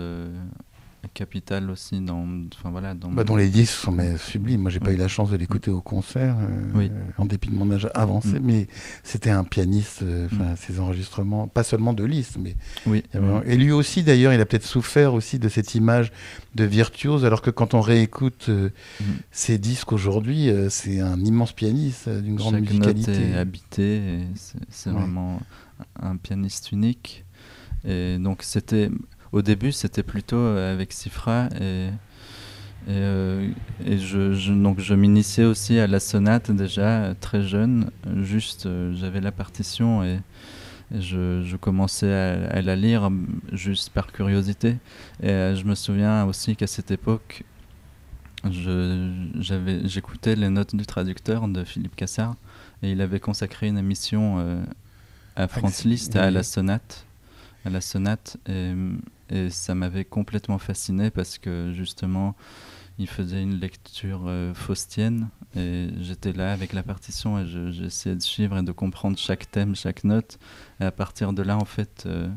euh, 1.06 1.10
capitale 1.14 1.70
aussi 1.70 2.02
dans, 2.02 2.26
enfin 2.56 2.70
voilà, 2.72 2.94
dans 2.94 3.10
Bah, 3.12 3.24
dont 3.24 3.36
les 3.36 3.50
disques 3.50 3.74
sont 3.74 3.92
mais, 3.92 4.18
sublimes. 4.18 4.62
Moi, 4.62 4.72
j'ai 4.72 4.80
pas 4.80 4.92
eu 4.92 4.98
la 4.98 5.08
chance 5.08 5.30
de 5.30 5.38
l'écouter 5.38 5.72
au 5.72 5.82
concert, 5.82 6.36
euh, 6.40 6.48
Oui. 6.74 6.90
euh, 6.92 7.02
en 7.18 7.26
dépit 7.26 7.50
de 7.50 7.56
mon 7.56 7.72
âge 7.72 7.88
avancé, 7.94 8.40
Mm. 8.40 8.44
mais 8.44 8.68
c'était 9.04 9.30
un 9.30 9.44
pianiste, 9.44 10.02
euh, 10.04 10.28
enfin, 10.32 10.56
ses 10.56 10.80
enregistrements, 10.80 11.48
pas 11.48 11.64
seulement 11.64 11.94
de 11.94 12.04
Liszt, 12.04 12.38
mais 12.40 12.56
oui, 12.86 13.04
vraiment- 13.14 13.42
Et 13.44 13.58
lui 13.58 13.72
aussi, 13.72 14.04
d'ailleurs, 14.04 14.34
il 14.34 14.40
a 14.42 14.46
peut-être 14.46 14.66
souffert 14.66 15.14
aussi 15.14 15.40
de 15.40 15.50
cette 15.50 15.76
image 15.76 16.12
de 16.56 16.64
virtuose, 16.64 17.26
alors 17.26 17.42
que 17.42 17.50
quand 17.52 17.74
on 17.74 17.82
réécoute 17.82 18.48
euh, 18.50 18.70
Mm. 19.00 19.04
ses 19.32 19.58
disques 19.58 19.92
aujourd'hui, 19.92 20.50
euh, 20.50 20.70
c'est 20.70 21.00
un 21.00 21.20
immense 21.20 21.52
pianiste 21.54 22.08
euh, 22.08 22.22
d'une 22.22 22.36
grande 22.36 22.56
Chaque 22.56 22.64
note 22.74 22.96
musicalité. 22.96 23.12
est 23.12 23.80
et 23.80 24.20
c'est 24.36 24.58
c'est 24.70 24.90
Ouais. 24.90 24.96
vraiment 24.96 25.42
un 26.02 26.16
pianiste 26.18 26.72
unique. 26.72 27.26
Et 27.88 28.18
donc 28.18 28.42
c'était 28.44 28.90
au 29.36 29.42
début 29.44 29.72
c'était 29.72 30.04
plutôt 30.04 30.38
euh, 30.38 30.74
avec 30.74 30.94
Sifra 30.94 31.50
et 31.62 31.90
et, 32.88 32.92
euh, 32.92 33.50
et 33.86 33.98
je, 33.98 34.34
je- 34.34 34.54
donc 34.54 34.80
je 34.80 34.94
m'initiais 34.94 35.46
aussi 35.46 35.80
à 35.80 35.88
la 35.88 36.00
sonate 36.00 36.52
déjà 36.52 37.06
euh, 37.06 37.14
très 37.20 37.42
jeune. 37.44 37.90
Juste 38.22 38.68
euh, 38.68 38.94
j'avais 38.96 39.22
la 39.22 39.32
partition 39.32 40.04
et, 40.04 40.20
et 40.96 41.02
je, 41.02 41.44
je 41.44 41.58
commençais 41.58 42.14
à, 42.14 42.48
à 42.52 42.62
la 42.62 42.76
lire 42.76 43.12
juste 43.54 43.90
par 43.92 44.12
curiosité. 44.12 44.78
Et 45.24 45.30
euh, 45.32 45.56
je 45.56 45.66
me 45.66 45.76
souviens 45.76 46.26
aussi 46.26 46.56
qu'à 46.56 46.68
cette 46.68 46.92
époque 46.92 47.44
J'écoutais 49.84 50.36
les 50.36 50.50
notes 50.50 50.76
du 50.76 50.86
traducteur 50.86 51.48
de 51.48 51.64
Philippe 51.64 51.96
Cassard 51.96 52.36
et 52.84 52.92
il 52.92 53.02
avait 53.02 53.20
consacré 53.20 53.68
une 53.68 53.78
émission 53.78 54.64
à 55.36 55.48
Franz 55.48 55.88
Liszt, 55.88 56.16
à 56.16 56.32
la 56.32 56.44
sonate. 56.44 57.06
À 57.66 57.70
la 57.72 57.82
sonate 57.82 58.38
et, 58.48 58.74
et 59.30 59.50
ça 59.50 59.76
m'avait 59.76 60.06
complètement 60.06 60.58
fasciné 60.58 61.10
parce 61.10 61.38
que 61.38 61.72
justement 61.74 62.36
il 62.98 63.08
faisait 63.08 63.42
une 63.42 63.60
lecture 63.60 64.24
euh, 64.28 64.54
faustienne 64.54 65.30
et 65.56 65.90
j'étais 66.00 66.32
là 66.32 66.54
avec 66.54 66.74
la 66.74 66.84
partition 66.84 67.40
et 67.40 67.46
j'essayais 67.46 68.16
de 68.16 68.22
suivre 68.22 68.58
et 68.58 68.64
de 68.64 68.72
comprendre 68.72 69.18
chaque 69.18 69.52
thème, 69.52 69.76
chaque 69.76 70.04
note. 70.04 70.40
Et 70.80 70.86
à 70.86 70.92
partir 70.92 71.34
de 71.34 71.42
là, 71.42 71.58
en 71.58 71.66
fait, 71.66 72.04
euh, 72.06 72.30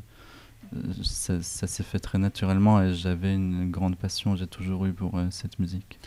ça, 1.03 1.41
s'est 1.41 1.83
fait 1.83 1.99
très 1.99 2.19
naturellement 2.19 2.83
et 2.83 2.95
j'avais 2.95 3.35
une 3.35 3.71
grande 3.71 3.97
passion, 3.97 4.37
j'ai 4.37 4.47
toujours 4.47 4.87
eu 4.87 4.93
pour 4.93 5.21
cette 5.31 5.59
musique. 5.59 5.99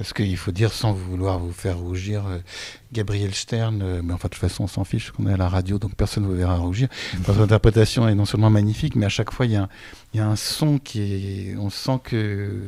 Parce 0.00 0.14
qu'il 0.14 0.36
faut 0.38 0.50
dire, 0.50 0.72
sans 0.72 0.94
vouloir 0.94 1.38
vous 1.38 1.52
faire 1.52 1.76
rougir, 1.76 2.26
euh, 2.26 2.38
Gabriel 2.90 3.34
Stern, 3.34 3.82
euh, 3.82 4.00
mais 4.02 4.14
enfin 4.14 4.28
de 4.28 4.32
toute 4.32 4.40
façon 4.40 4.64
on 4.64 4.66
s'en 4.66 4.82
fiche 4.82 5.10
qu'on 5.10 5.26
est 5.26 5.34
à 5.34 5.36
la 5.36 5.46
radio, 5.46 5.78
donc 5.78 5.94
personne 5.94 6.22
ne 6.22 6.28
vous 6.30 6.36
verra 6.36 6.56
rougir. 6.56 6.88
Votre 7.18 7.42
interprétation 7.42 8.08
est 8.08 8.14
non 8.14 8.24
seulement 8.24 8.48
magnifique, 8.48 8.96
mais 8.96 9.04
à 9.04 9.10
chaque 9.10 9.30
fois 9.30 9.44
il 9.44 9.52
y, 9.52 9.56
a 9.56 9.64
un, 9.64 9.68
y 10.14 10.18
a 10.18 10.26
un 10.26 10.36
son 10.36 10.78
qui 10.78 11.02
est... 11.02 11.56
On 11.58 11.68
sent 11.68 12.00
que... 12.02 12.62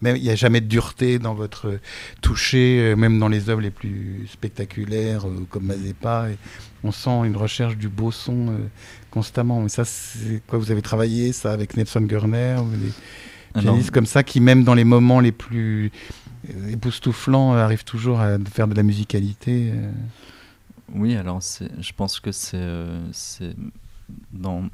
Même 0.00 0.16
il 0.16 0.22
n'y 0.22 0.30
a 0.30 0.36
jamais 0.36 0.62
de 0.62 0.66
dureté 0.66 1.18
dans 1.18 1.34
votre 1.34 1.78
toucher, 2.22 2.80
euh, 2.80 2.96
même 2.96 3.18
dans 3.18 3.28
les 3.28 3.50
œuvres 3.50 3.60
les 3.60 3.70
plus 3.70 4.26
spectaculaires, 4.32 5.26
comme 5.50 5.64
Mazepa. 5.64 6.30
Et 6.30 6.38
on 6.82 6.92
sent 6.92 7.26
une 7.26 7.36
recherche 7.36 7.76
du 7.76 7.90
beau 7.90 8.10
son 8.10 8.54
constamment. 9.14 9.60
Mais 9.60 9.68
ça, 9.68 9.84
c'est 9.84 10.42
quoi 10.46 10.58
Vous 10.58 10.72
avez 10.72 10.82
travaillé 10.82 11.32
ça 11.32 11.52
avec 11.52 11.76
Nelson 11.76 12.00
Gurner 12.00 12.56
des 13.54 13.60
pianistes 13.60 13.92
comme 13.92 14.06
ça 14.06 14.24
qui, 14.24 14.40
même 14.40 14.64
dans 14.64 14.74
les 14.74 14.84
moments 14.84 15.20
les 15.20 15.32
plus 15.32 15.92
euh, 16.50 16.72
époustouflant 16.72 17.54
euh, 17.54 17.58
arrive 17.58 17.84
toujours 17.84 18.20
à 18.20 18.38
faire 18.52 18.66
de 18.66 18.74
la 18.74 18.82
musicalité 18.82 19.70
euh. 19.72 19.90
Oui, 20.92 21.14
alors 21.16 21.40
je 21.40 21.92
pense 21.92 22.20
que 22.20 22.30
c'est 22.30 22.58
dans 24.32 24.64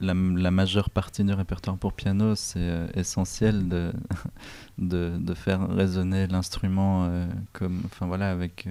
la, 0.00 0.14
majeure 0.14 0.90
partie 0.90 1.24
du 1.24 1.32
répertoire 1.32 1.76
pour 1.76 1.92
piano, 1.92 2.34
c'est 2.36 2.86
essentiel 2.94 3.68
de, 3.68 3.92
de, 4.78 5.16
de, 5.18 5.34
faire 5.34 5.68
résonner 5.68 6.28
l'instrument 6.28 7.10
comme, 7.52 7.82
enfin 7.86 8.06
voilà, 8.06 8.30
avec, 8.30 8.68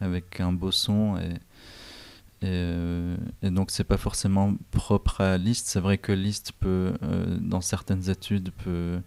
avec 0.00 0.40
un 0.40 0.52
beau 0.52 0.70
son 0.70 1.18
et, 1.18 2.46
et, 2.46 3.15
et 3.42 3.50
donc 3.50 3.70
c'est 3.70 3.84
pas 3.84 3.96
forcément 3.96 4.54
propre 4.70 5.20
à 5.20 5.38
Liszt. 5.38 5.66
C'est 5.66 5.80
vrai 5.80 5.98
que 5.98 6.12
Liszt 6.12 6.52
peut, 6.58 6.94
dans 7.40 7.60
certaines 7.60 8.08
études, 8.10 8.50
peut 8.64 9.00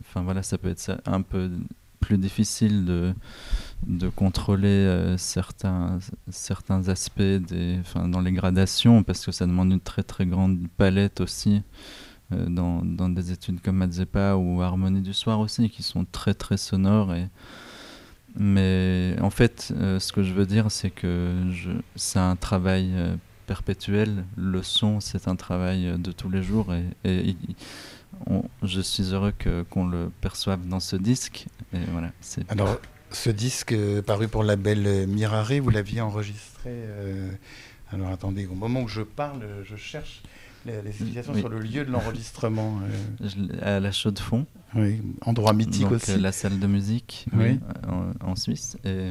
Enfin 0.00 0.22
voilà, 0.22 0.42
ça 0.42 0.58
peut 0.58 0.68
être 0.68 1.00
un 1.06 1.22
peu 1.22 1.50
plus 2.00 2.18
difficile 2.18 2.84
de, 2.84 3.14
de 3.86 4.08
contrôler 4.08 4.68
euh, 4.68 5.16
certains, 5.16 5.98
certains 6.30 6.88
aspects 6.88 7.20
des, 7.20 7.80
dans 7.94 8.20
les 8.20 8.32
gradations 8.32 9.02
parce 9.02 9.24
que 9.24 9.32
ça 9.32 9.46
demande 9.46 9.72
une 9.72 9.80
très 9.80 10.02
très 10.02 10.26
grande 10.26 10.58
palette 10.76 11.20
aussi 11.20 11.62
euh, 12.32 12.46
dans, 12.48 12.84
dans, 12.84 13.08
des 13.08 13.32
études 13.32 13.60
comme 13.60 13.76
Mazepa 13.76 14.36
ou 14.36 14.62
Harmonie 14.62 15.02
du 15.02 15.14
soir 15.14 15.40
aussi 15.40 15.68
qui 15.70 15.82
sont 15.82 16.04
très 16.10 16.34
très 16.34 16.56
sonores 16.56 17.12
mais 18.38 19.16
en 19.20 19.30
fait 19.30 19.72
euh, 19.76 19.98
ce 19.98 20.12
que 20.12 20.22
je 20.22 20.32
veux 20.32 20.46
dire 20.46 20.70
c'est 20.70 20.90
que 20.90 21.32
c'est 21.96 22.18
un 22.18 22.36
travail 22.36 22.90
perpétuel 23.46 24.24
le 24.36 24.62
son 24.62 25.00
c'est 25.00 25.28
un 25.28 25.36
travail 25.36 25.98
de 25.98 26.12
tous 26.12 26.30
les 26.30 26.42
jours 26.42 26.72
et, 27.04 27.36
je 28.62 28.80
suis 28.80 29.14
heureux 29.14 29.32
qu'on 29.70 29.86
le 29.86 30.10
perçoive 30.20 30.66
dans 30.66 30.80
ce 30.80 30.96
disque. 30.96 31.46
Et 31.72 31.78
voilà, 31.92 32.10
Alors, 32.48 32.78
ce 33.10 33.30
disque 33.30 33.72
euh, 33.72 34.02
paru 34.02 34.28
pour 34.28 34.42
le 34.42 34.48
label 34.48 34.86
euh, 34.86 35.06
Mirare, 35.06 35.60
vous 35.62 35.70
l'aviez 35.70 36.00
enregistré. 36.00 36.70
Euh, 36.70 37.30
alors 37.90 38.08
attendez, 38.08 38.46
au 38.46 38.54
moment 38.54 38.82
où 38.82 38.88
je 38.88 39.02
parle, 39.02 39.46
je 39.64 39.76
cherche 39.76 40.22
les, 40.66 40.86
explications 40.86 41.34
sur 41.34 41.48
le 41.48 41.60
lieu 41.60 41.84
de 41.84 41.90
l'enregistrement. 41.90 42.80
À 43.62 43.80
la 43.80 43.92
Chaux 43.92 44.10
de 44.10 44.18
Fonds. 44.18 44.46
Oui, 44.74 45.00
endroit 45.22 45.52
mythique 45.52 45.90
aussi. 45.90 46.18
La 46.18 46.32
salle 46.32 46.58
de 46.58 46.66
musique 46.66 47.26
oui. 47.32 47.58
en, 48.20 48.36
Suisse. 48.36 48.76
Et, 48.84 49.10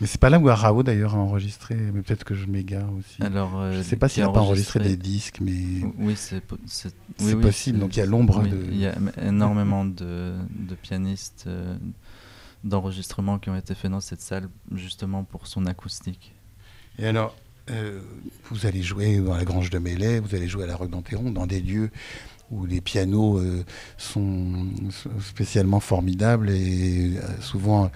mais 0.00 0.06
c'est 0.06 0.20
pas 0.20 0.30
là 0.30 0.38
où 0.38 0.48
Arao 0.48 0.82
d'ailleurs 0.82 1.14
a 1.14 1.18
enregistré, 1.18 1.74
mais 1.74 2.00
peut-être 2.00 2.24
que 2.24 2.34
je 2.34 2.46
m'égare 2.46 2.90
aussi. 2.94 3.22
Alors, 3.22 3.60
euh, 3.60 3.72
je 3.72 3.82
sais 3.82 3.96
pas 3.96 4.08
s'il 4.08 4.24
n'a 4.24 4.30
pas 4.30 4.40
enregistré 4.40 4.80
des 4.80 4.96
disques, 4.96 5.40
mais 5.42 5.82
oui, 5.98 6.14
c'est 6.16 6.42
possible. 7.36 7.78
Donc 7.78 7.96
il 7.96 8.00
y 8.00 8.02
a 8.02 8.06
l'ombre 8.06 8.42
de. 8.42 8.64
Il 8.70 8.78
y 8.78 8.86
a 8.86 8.94
énormément 9.22 9.84
de, 9.84 10.34
de 10.48 10.74
pianistes 10.74 11.44
euh, 11.46 11.76
d'enregistrement 12.64 13.38
qui 13.38 13.50
ont 13.50 13.56
été 13.56 13.74
faits 13.74 13.90
dans 13.90 14.00
cette 14.00 14.22
salle 14.22 14.48
justement 14.74 15.24
pour 15.24 15.46
son 15.46 15.66
acoustique. 15.66 16.34
Et 16.98 17.06
alors, 17.06 17.36
euh, 17.70 18.00
vous 18.50 18.66
allez 18.66 18.82
jouer 18.82 19.16
dans 19.18 19.36
la 19.36 19.44
Grange 19.44 19.70
de 19.70 19.78
Mêlée, 19.78 20.20
vous 20.20 20.34
allez 20.34 20.48
jouer 20.48 20.64
à 20.64 20.66
la 20.66 20.76
Roque 20.76 20.90
d'Anteron, 20.90 21.30
dans 21.30 21.46
des 21.46 21.60
lieux 21.60 21.90
où 22.50 22.66
les 22.66 22.80
pianos 22.80 23.40
sont 23.96 24.66
spécialement 25.20 25.78
formidables 25.78 26.50
et 26.50 27.12
souvent 27.40 27.92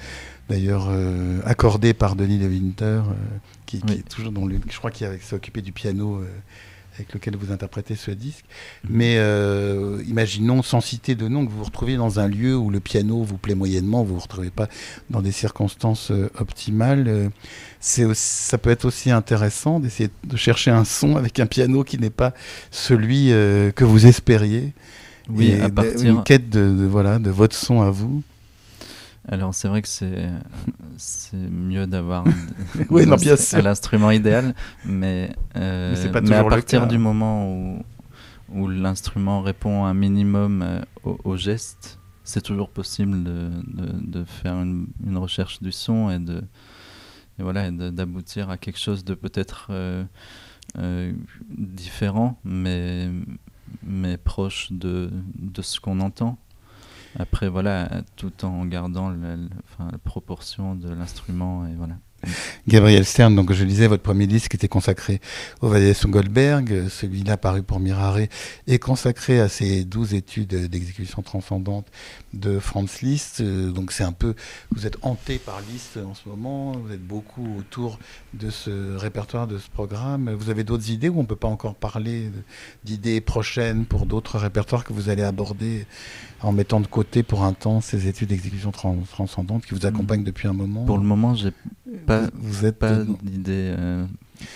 d'ailleurs 0.49 0.87
euh, 0.89 1.41
accordé 1.45 1.95
par 1.95 2.17
Denis 2.17 2.39
de 2.39 2.47
Winter, 2.47 2.85
euh, 2.85 3.03
qui, 3.67 3.77
est 3.77 4.09
toujours 4.09 4.33
dans 4.33 4.47
le, 4.47 4.59
je 4.69 4.79
crois 4.79 4.91
qu'il 4.91 5.09
s'est 5.21 5.37
occupé 5.37 5.63
du 5.63 5.73
piano 5.73 6.17
euh, 6.17 6.29
avec 6.95 7.13
lequel 7.13 7.37
vous 7.37 7.53
interprétez 7.53 7.95
ce 7.95 8.11
disque. 8.11 8.45
Mais 8.89 9.17
imaginons, 10.07 10.63
sans 10.63 10.81
citer 10.81 11.15
de 11.15 11.29
nom, 11.29 11.45
que 11.45 11.51
vous 11.51 11.59
vous 11.59 11.65
retrouviez 11.65 11.97
dans 11.97 12.21
un 12.21 12.29
lieu 12.29 12.57
où 12.57 12.71
le 12.71 12.81
piano 12.81 13.23
vous 13.23 13.39
plaît 13.39 13.55
moyennement, 13.55 14.03
vous 14.03 14.11
ne 14.11 14.15
vous 14.15 14.23
retrouvez 14.23 14.51
pas 14.51 14.69
dans 15.11 15.23
des 15.23 15.33
circonstances 15.33 16.13
optimales. 16.39 17.31
c'est 17.81 18.05
ça 18.15 18.59
peut 18.59 18.71
être 18.71 18.85
aussi 18.85 19.11
intéressant 19.11 19.81
d'essayer 19.81 20.11
de 20.25 20.37
chercher 20.37 20.71
un 20.71 20.85
son 20.85 21.17
avec 21.17 21.41
un 21.41 21.47
piano 21.47 21.85
qui 21.85 21.99
n'est 21.99 22.11
pas 22.11 22.35
celui 22.71 23.29
que 23.29 23.85
vous 23.85 24.07
espériez. 24.07 24.73
Oui, 25.31 25.59
à 25.61 25.69
partir... 25.71 26.05
une 26.05 26.23
quête 26.23 26.51
de, 26.51 26.87
voilà, 26.87 27.19
de 27.19 27.31
votre 27.31 27.57
son 27.57 27.81
à 27.83 27.91
vous. 27.91 28.23
Alors 29.27 29.55
c'est 29.55 29.69
vrai 29.69 29.81
que 29.81 29.89
c'est 29.89 30.29
c'est 30.97 31.37
mieux 31.37 31.87
d'avoir 31.87 32.25
oui, 32.91 33.07
l'instrument 33.07 34.11
idéal, 34.11 34.55
mais, 34.85 35.35
euh, 35.57 35.95
mais, 36.23 36.35
à 36.35 36.45
partir 36.45 36.87
du 36.87 36.99
moment 36.99 37.51
où, 37.51 37.83
où 38.53 38.69
l'instrument 38.69 39.41
répond 39.41 39.85
un 39.85 39.95
minimum 39.95 40.63
euh, 40.63 40.81
au, 41.25 41.37
geste, 41.37 41.99
c'est 42.23 42.43
toujours 42.43 42.69
possible 42.69 43.25
de, 43.25 43.51
de, 43.67 44.21
de 44.21 44.25
faire 44.25 44.55
une, 44.55 44.89
une, 45.07 45.17
recherche 45.17 45.63
du 45.63 45.73
son 45.73 46.11
et 46.11 46.19
de 46.19 46.43
et 47.39 47.43
voilà 47.43 47.71
d'aboutir 47.71 48.51
à 48.51 48.59
quelque 48.59 48.79
chose 48.79 49.05
de 49.05 49.15
peut-être 49.15 49.69
euh, 49.71 50.05
euh, 50.79 51.13
différent, 51.51 52.39
mais 52.45 53.09
mais 53.83 54.17
proche 54.17 54.71
de, 54.71 55.11
de 55.35 55.63
ce 55.63 55.81
qu'on 55.81 56.01
entend. 56.01 56.39
Après, 57.19 57.49
voilà, 57.49 58.03
tout 58.17 58.45
en 58.45 58.65
gardant 58.67 59.11
la 59.11 59.99
proportion 60.03 60.75
de 60.75 60.93
l'instrument 60.93 61.67
et 61.67 61.75
voilà. 61.75 61.95
Gabriel 62.69 63.05
Stern, 63.05 63.35
donc 63.35 63.53
je 63.53 63.65
disais, 63.65 63.87
votre 63.87 64.03
premier 64.03 64.27
disque 64.27 64.55
était 64.55 64.69
consacré 64.69 65.21
au 65.61 65.69
Valdeson 65.69 66.09
Goldberg, 66.09 66.89
celui-là 66.89 67.37
paru 67.37 67.63
pour 67.63 67.81
Mirare 67.81 68.19
est 68.67 68.79
consacré 68.79 69.41
à 69.41 69.49
ces 69.49 69.85
douze 69.85 70.15
études 70.15 70.69
d'exécution 70.69 71.23
transcendante 71.23 71.87
de 72.33 72.59
Franz 72.59 72.99
Liszt. 73.03 73.43
Donc 73.43 73.93
c'est 73.93 74.05
un 74.05 74.13
peu, 74.13 74.35
vous 74.71 74.87
êtes 74.87 74.97
hanté 75.03 75.39
par 75.39 75.61
Liszt 75.71 75.99
en 75.99 76.15
ce 76.15 76.29
moment, 76.29 76.73
vous 76.73 76.93
êtes 76.93 77.05
beaucoup 77.05 77.57
autour 77.59 77.99
de 78.35 78.51
ce 78.51 78.97
répertoire, 78.97 79.47
de 79.47 79.59
ce 79.59 79.69
programme. 79.71 80.31
Vous 80.33 80.51
avez 80.51 80.65
d'autres 80.65 80.91
idées 80.91 81.09
ou 81.09 81.19
on 81.19 81.23
ne 81.23 81.27
peut 81.27 81.37
pas 81.37 81.49
encore 81.49 81.75
parler 81.75 82.31
d'idées 82.85 83.21
prochaines 83.21 83.85
pour 83.85 84.07
d'autres 84.07 84.39
répertoires 84.39 84.85
que 84.85 84.93
vous 84.93 85.09
allez 85.09 85.23
aborder 85.23 85.87
en 86.41 86.53
mettant 86.53 86.81
de 86.81 86.87
côté 86.87 87.23
pour 87.23 87.43
un 87.43 87.53
temps 87.55 87.81
ces 87.81 88.07
études 88.07 88.29
d'exécution 88.29 88.71
transcendante 88.71 89.65
qui 89.65 89.75
vous 89.75 89.87
accompagnent 89.87 90.25
depuis 90.25 90.47
un 90.47 90.53
moment? 90.53 90.85
Pour 90.85 90.99
le 90.99 91.05
moment, 91.05 91.35
j'ai 91.35 91.53
pas, 92.07 92.14
vous 92.35 92.67
êtes 92.67 92.79
pas 92.79 92.99
d'idée 93.23 93.75
euh, 93.79 94.07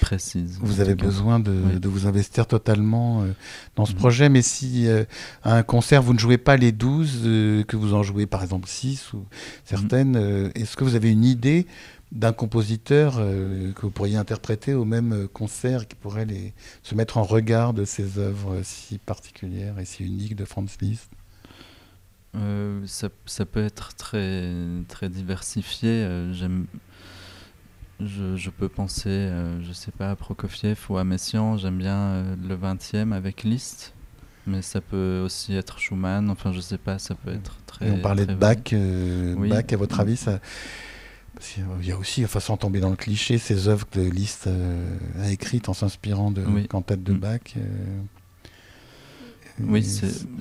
précise. 0.00 0.58
Vous 0.60 0.80
avez 0.80 0.94
besoin 0.94 1.40
de, 1.40 1.78
de, 1.78 1.88
vous 1.88 2.06
investir 2.06 2.46
totalement 2.46 3.22
euh, 3.22 3.32
dans 3.76 3.86
ce 3.86 3.92
mhm. 3.92 3.98
projet, 3.98 4.28
mais 4.28 4.42
si 4.42 4.86
euh, 4.86 5.04
à 5.42 5.54
un 5.54 5.62
concert 5.62 6.02
vous 6.02 6.14
ne 6.14 6.18
jouez 6.18 6.38
pas 6.38 6.56
les 6.56 6.72
12, 6.72 7.64
que 7.66 7.76
vous 7.76 7.94
en 7.94 8.02
jouez 8.02 8.26
par 8.26 8.42
exemple 8.42 8.68
6 8.68 9.12
ou 9.12 9.24
certaines, 9.64 10.18
mhm. 10.18 10.50
est-ce 10.54 10.76
que 10.76 10.84
vous 10.84 10.94
avez 10.94 11.10
une 11.10 11.24
idée 11.24 11.66
d'un 12.10 12.32
compositeur 12.32 13.16
que 13.16 13.82
vous 13.82 13.90
pourriez 13.90 14.16
interpréter 14.16 14.72
au 14.72 14.86
même 14.86 15.28
concert 15.28 15.86
qui 15.86 15.94
pourrait 15.94 16.24
les, 16.24 16.54
se 16.82 16.94
mettre 16.94 17.18
en 17.18 17.22
regard 17.22 17.74
de 17.74 17.84
ces 17.84 18.18
œuvres 18.18 18.60
si 18.62 18.96
particulières 18.96 19.78
et 19.78 19.84
si 19.84 20.06
uniques 20.06 20.34
de 20.34 20.46
Franz 20.46 20.78
Liszt? 20.80 21.10
Ça, 22.86 23.08
ça, 23.26 23.44
peut 23.44 23.62
être 23.62 23.94
très, 23.96 24.50
très 24.88 25.10
diversifié. 25.10 26.06
J'aime 26.32 26.66
je, 28.00 28.36
je, 28.36 28.50
peux 28.50 28.68
penser, 28.68 29.08
euh, 29.08 29.62
je 29.62 29.72
sais 29.72 29.90
pas, 29.90 30.10
à 30.10 30.16
Prokofiev 30.16 30.78
ou 30.88 30.96
à 30.98 31.04
Messiaen. 31.04 31.56
J'aime 31.58 31.78
bien 31.78 31.96
euh, 31.96 32.36
le 32.48 32.56
20e 32.56 33.12
avec 33.12 33.42
Liszt. 33.44 33.92
Mais 34.46 34.62
ça 34.62 34.80
peut 34.80 35.20
aussi 35.24 35.54
être 35.54 35.78
Schumann, 35.78 36.30
enfin 36.30 36.52
je 36.52 36.60
sais 36.60 36.78
pas, 36.78 36.98
ça 36.98 37.14
peut 37.14 37.32
être 37.34 37.56
très. 37.66 37.88
Et 37.88 37.90
on 37.90 37.98
parlait 38.00 38.24
de 38.24 38.34
Bach. 38.34 38.56
euh, 38.72 39.34
Oui. 39.36 39.50
Bach, 39.50 39.64
à 39.70 39.76
votre 39.76 40.00
avis, 40.00 40.16
ça. 40.16 40.40
parce 41.34 41.48
qu'il 41.50 41.64
y 41.82 41.92
a 41.92 41.98
aussi, 41.98 42.24
enfin, 42.24 42.40
sans 42.40 42.56
tomber 42.56 42.80
dans 42.80 42.88
le 42.88 42.96
cliché, 42.96 43.36
ces 43.36 43.68
œuvres 43.68 43.86
que 43.90 44.00
Liszt 44.00 44.46
euh, 44.46 44.96
a 45.20 45.30
écrites 45.30 45.68
en 45.68 45.74
s'inspirant 45.74 46.30
de 46.30 46.42
Oui. 46.46 46.66
cantates 46.66 47.02
de 47.02 47.12
Mm. 47.12 47.18
Bach. 47.18 47.40
Oui, 49.66 49.82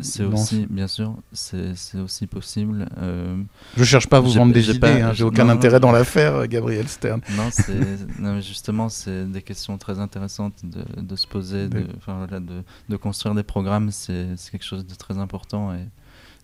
c'est 0.02 0.24
aussi, 0.24 0.68
bien 0.70 0.88
sûr, 0.88 1.16
c'est 1.32 1.76
c'est 1.76 1.98
aussi 2.00 2.28
possible. 2.28 2.88
Euh, 3.00 3.36
Je 3.76 3.84
cherche 3.84 4.08
pas 4.08 4.18
à 4.18 4.20
vous 4.20 4.32
vendre 4.32 4.54
des 4.54 4.62
j'ai 4.62 4.74
idées, 4.74 4.88
hein, 5.02 5.14
j'ai 5.14 5.24
aucun 5.24 5.46
non, 5.46 5.54
intérêt 5.54 5.80
dans 5.80 5.92
l'affaire, 5.92 6.36
euh, 6.36 6.46
Gabriel 6.46 6.88
Stern. 6.88 7.22
non, 7.36 7.50
c'est 7.52 7.74
non, 8.20 8.36
mais 8.36 8.42
justement, 8.42 8.90
c'est 8.90 9.26
des 9.26 9.42
questions 9.42 9.78
très 9.78 10.00
intéressantes 10.00 10.64
de, 10.64 10.84
de 11.02 11.16
se 11.16 11.26
poser, 11.28 11.68
de, 11.68 11.86
voilà, 12.06 12.40
de, 12.40 12.64
de 12.90 12.96
construire 12.98 13.34
des 13.36 13.44
programmes, 13.44 13.92
c'est 13.92 14.28
c'est 14.38 14.52
quelque 14.52 14.66
chose 14.66 14.86
de 14.86 14.96
très 14.96 15.18
important. 15.18 15.74
Et 15.74 15.80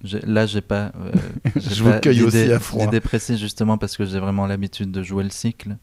j'ai- 0.04 0.22
là, 0.22 0.46
j'ai 0.46 0.62
pas. 0.62 0.92
euh, 1.00 1.12
Je 1.56 1.84
vous 1.84 1.92
pas 1.92 2.00
cueille 2.00 2.24
aussi 2.24 2.52
à 2.52 2.60
froid. 2.60 2.86
d'idée 2.86 3.00
précise 3.02 3.38
justement 3.40 3.78
parce 3.78 3.96
que 3.98 4.06
j'ai 4.06 4.20
vraiment 4.20 4.48
l'habitude 4.48 4.92
de 4.92 5.04
jouer 5.04 5.24
le 5.24 5.30
cycle. 5.30 5.78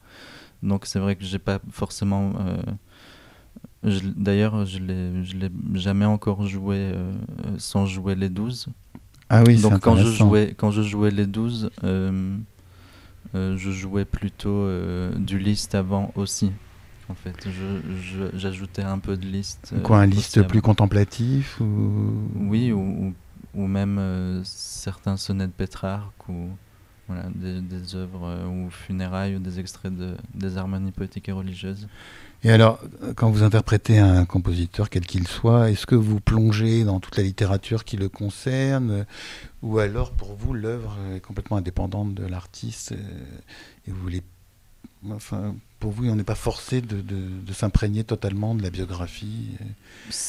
Donc 0.63 0.85
c'est 0.87 0.99
vrai 0.99 1.17
que 1.17 1.25
j'ai 1.25 1.39
pas 1.39 1.59
forcément. 1.71 2.33
euh, 2.41 2.57
D'ailleurs, 3.83 4.67
je 4.67 4.79
je 4.79 5.37
l'ai 5.37 5.51
jamais 5.75 6.05
encore 6.05 6.47
joué 6.47 6.77
euh, 6.77 7.13
sans 7.57 7.87
jouer 7.87 8.15
les 8.15 8.29
12. 8.29 8.69
Ah 9.31 9.43
oui, 9.47 9.61
Donc 9.61 9.81
quand 9.81 9.97
je 9.97 10.07
jouais 10.11 10.55
quand 10.57 10.71
je 10.71 10.83
jouais 10.83 11.11
les 11.11 11.27
12, 11.27 11.71
euh, 11.85 12.37
euh, 13.35 13.57
je 13.57 13.71
jouais 13.71 14.05
plutôt 14.05 14.69
du 15.17 15.39
liste 15.39 15.75
avant 15.75 16.13
aussi. 16.15 16.53
En 17.09 17.15
fait, 17.15 17.49
j'ajoutais 18.35 18.83
un 18.83 18.99
peu 18.99 19.17
de 19.17 19.27
liste. 19.27 19.75
Quoi, 19.83 19.99
un 19.99 20.07
liste 20.07 20.47
plus 20.47 20.63
contemplatif 20.63 21.59
ou... 21.61 22.13
Oui, 22.37 22.71
ou, 22.71 22.79
ou, 22.79 23.15
ou 23.55 23.67
même 23.67 24.43
certains 24.45 25.17
sonnets 25.17 25.49
de 25.49 25.53
Pétrarque 25.53 26.29
ou 26.29 26.51
voilà, 27.09 27.25
des, 27.35 27.61
des 27.63 27.97
œuvres 27.97 28.47
ou 28.47 28.71
funérailles 28.71 29.35
ou 29.35 29.39
des 29.41 29.59
extraits 29.59 29.93
de, 29.93 30.15
des 30.35 30.57
harmonies 30.57 30.93
poétiques 30.93 31.29
et 31.29 31.33
religieuses. 31.33 31.89
Et 32.43 32.51
alors, 32.51 32.81
quand 33.17 33.31
vous 33.31 33.43
interprétez 33.43 33.99
un 33.99 34.25
compositeur, 34.25 34.89
quel 34.89 35.05
qu'il 35.05 35.29
soit, 35.29 35.71
est-ce 35.71 35.87
que 35.87 35.95
vous 35.95 36.21
plongez 36.21 36.85
dans 36.85 36.99
toute 36.99 37.17
la 37.19 37.23
littérature 37.23 37.85
qui 37.85 37.99
le 37.99 38.09
concerne 38.09 38.91
euh, 38.91 39.05
Ou 39.63 39.79
alors, 39.79 40.13
pour 40.13 40.35
vous, 40.35 40.55
l'œuvre 40.55 40.97
est 41.15 41.21
complètement 41.21 41.59
indépendante 41.59 42.15
de 42.15 42.25
l'artiste 42.25 42.93
euh, 42.93 42.97
et 43.87 43.91
vous 43.91 44.01
voulez... 44.01 44.23
Enfin, 45.11 45.55
pour 45.79 45.93
vous, 45.93 46.09
on 46.09 46.15
n'est 46.15 46.25
pas 46.25 46.35
forcé 46.35 46.83
de, 46.83 47.03
s'imprégner 47.53 48.05
totalement 48.05 48.55
de 48.55 48.63
la 48.63 48.71
biographie 48.71 49.57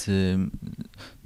euh. 0.08 0.48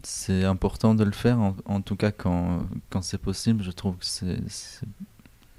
C'est 0.04 0.44
important 0.44 0.96
de 0.96 1.04
le 1.04 1.12
faire, 1.12 1.40
en, 1.40 1.56
en 1.66 1.82
tout 1.82 1.96
cas 1.96 2.12
quand, 2.12 2.64
quand 2.90 3.04
c'est 3.04 3.20
possible. 3.20 3.64
Je 3.64 3.72
trouve 3.72 3.98
que 3.98 4.06
c'est 4.06 4.38
c'est 4.50 4.88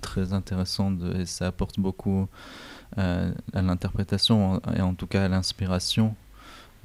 très 0.01 0.33
intéressant 0.33 0.91
de- 0.91 1.21
et 1.21 1.27
ça 1.27 1.47
apporte 1.49 1.81
beaucoup 1.81 2.29
euh, 2.99 3.33
à 3.53 3.63
l'interprétation 3.63 4.61
et 4.75 4.81
en 4.81 4.95
tout 4.95 5.07
cas 5.07 5.25
à 5.25 5.29
l'inspiration. 5.29 6.15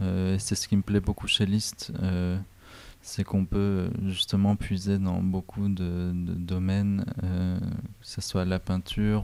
Euh, 0.02 0.36
c'est 0.40 0.56
ce 0.56 0.68
qui 0.68 0.76
me 0.76 0.82
plaît 0.82 1.00
beaucoup 1.00 1.28
chez 1.28 1.46
Liszt, 1.46 1.94
euh, 2.02 2.38
c'est 3.02 3.24
qu'on 3.24 3.46
peut 3.46 3.90
justement 4.08 4.56
puiser 4.56 4.98
dans 4.98 5.22
beaucoup 5.22 5.70
de, 5.70 6.12
domaines, 6.14 7.06
que 7.22 7.60
ce 8.02 8.20
soit 8.20 8.46
la 8.46 8.60
peinture 8.60 9.24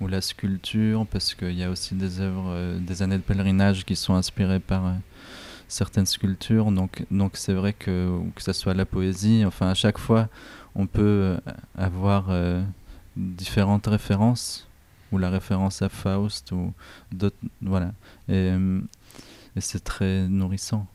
ou, 0.00 0.06
la 0.06 0.20
sculpture, 0.20 1.04
parce 1.06 1.34
qu'il 1.34 1.54
y 1.54 1.64
a 1.64 1.70
aussi 1.70 1.96
des 1.96 2.20
œuvres 2.20 2.78
des 2.78 3.02
années 3.02 3.16
de 3.16 3.22
pèlerinage 3.22 3.84
qui 3.84 3.96
sont 3.96 4.14
inspirées 4.14 4.60
par 4.60 4.94
certaines 5.66 6.06
sculptures. 6.06 6.70
Donc, 6.70 7.04
donc 7.10 7.36
c'est 7.36 7.54
vrai 7.54 7.72
que 7.72 8.20
que 8.36 8.42
ce 8.42 8.52
soit 8.52 8.74
la 8.74 8.86
poésie, 8.86 9.44
enfin 9.44 9.68
à 9.68 9.74
chaque 9.74 9.98
fois, 9.98 10.28
on 10.76 10.86
peut 10.86 11.36
avoir 11.76 12.30
différentes 13.16 13.88
références, 13.88 14.67
ou 15.12 15.18
la 15.18 15.30
référence 15.30 15.82
à 15.82 15.88
Faust, 15.88 16.52
ou 16.52 16.72
d'autres, 17.12 17.36
voilà. 17.62 17.92
Et, 18.28 18.34
euh, 18.52 18.80
et 19.56 19.60
c'est 19.60 19.82
très 19.82 20.28
nourrissant. 20.28 20.86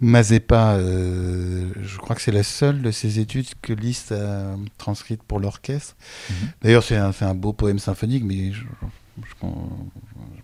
Mazeppa, 0.00 0.74
euh, 0.74 1.72
je 1.82 1.98
crois 1.98 2.14
que 2.16 2.22
c'est 2.22 2.30
la 2.32 2.42
seule 2.42 2.82
de 2.82 2.90
ces 2.90 3.18
études 3.18 3.48
que 3.62 3.72
Liszt 3.72 4.12
a 4.12 4.54
transcrite 4.78 5.22
pour 5.22 5.40
l'orchestre. 5.40 5.96
Mhm. 6.28 6.34
D'ailleurs, 6.62 6.84
c'est 6.84 6.96
un, 6.96 7.34
beau 7.34 7.52
poème 7.52 7.78
symphonique, 7.78 8.24
mais 8.24 8.52
je 8.52 8.62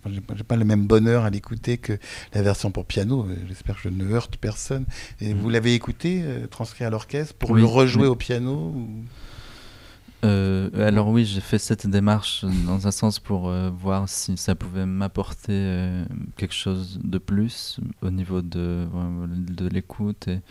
n'ai 0.09 0.21
pas, 0.43 0.55
le 0.55 0.65
même 0.65 0.85
bonheur 0.87 1.23
à 1.23 1.29
l'écouter 1.29 1.77
que 1.77 1.97
la 2.33 2.41
version 2.41 2.71
pour 2.71 2.85
piano. 2.85 3.27
J'espère 3.47 3.75
que 3.75 3.81
je 3.83 3.89
ne 3.89 4.05
heurte 4.11 4.37
personne. 4.37 4.85
Et 5.21 5.33
Mhm. 5.33 5.39
vous 5.41 5.49
l'avez 5.49 5.73
écouté, 5.73 6.21
euh, 6.23 6.47
transcrit 6.47 6.85
à 6.85 6.89
l'orchestre, 6.89 7.33
pour 7.35 7.51
Oui, 7.51 7.61
le 7.61 7.65
rejouer 7.67 8.03
oui. 8.03 8.07
au 8.09 8.15
piano 8.15 8.53
ou- 8.75 9.03
Euh, 10.25 10.69
alors 10.87 11.09
oui, 11.09 11.25
j'ai 11.25 11.41
fait 11.41 11.59
cette 11.59 11.85
démarche 11.87 12.43
dans 12.65 12.87
un 12.87 12.91
sens 12.91 13.19
pour 13.19 13.49
euh, 13.49 13.69
voir 13.69 14.09
si 14.09 14.35
ça 14.35 14.55
pouvait 14.55 14.85
m'apporter 14.85 15.51
euh, 15.53 16.05
quelque 16.37 16.55
chose 16.55 16.99
de 17.03 17.17
plus 17.19 17.79
au 18.01 18.09
niveau 18.09 18.41
de, 18.41 18.87
de 19.27 19.67
l'écoute. 19.67 20.27
Et 20.27 20.41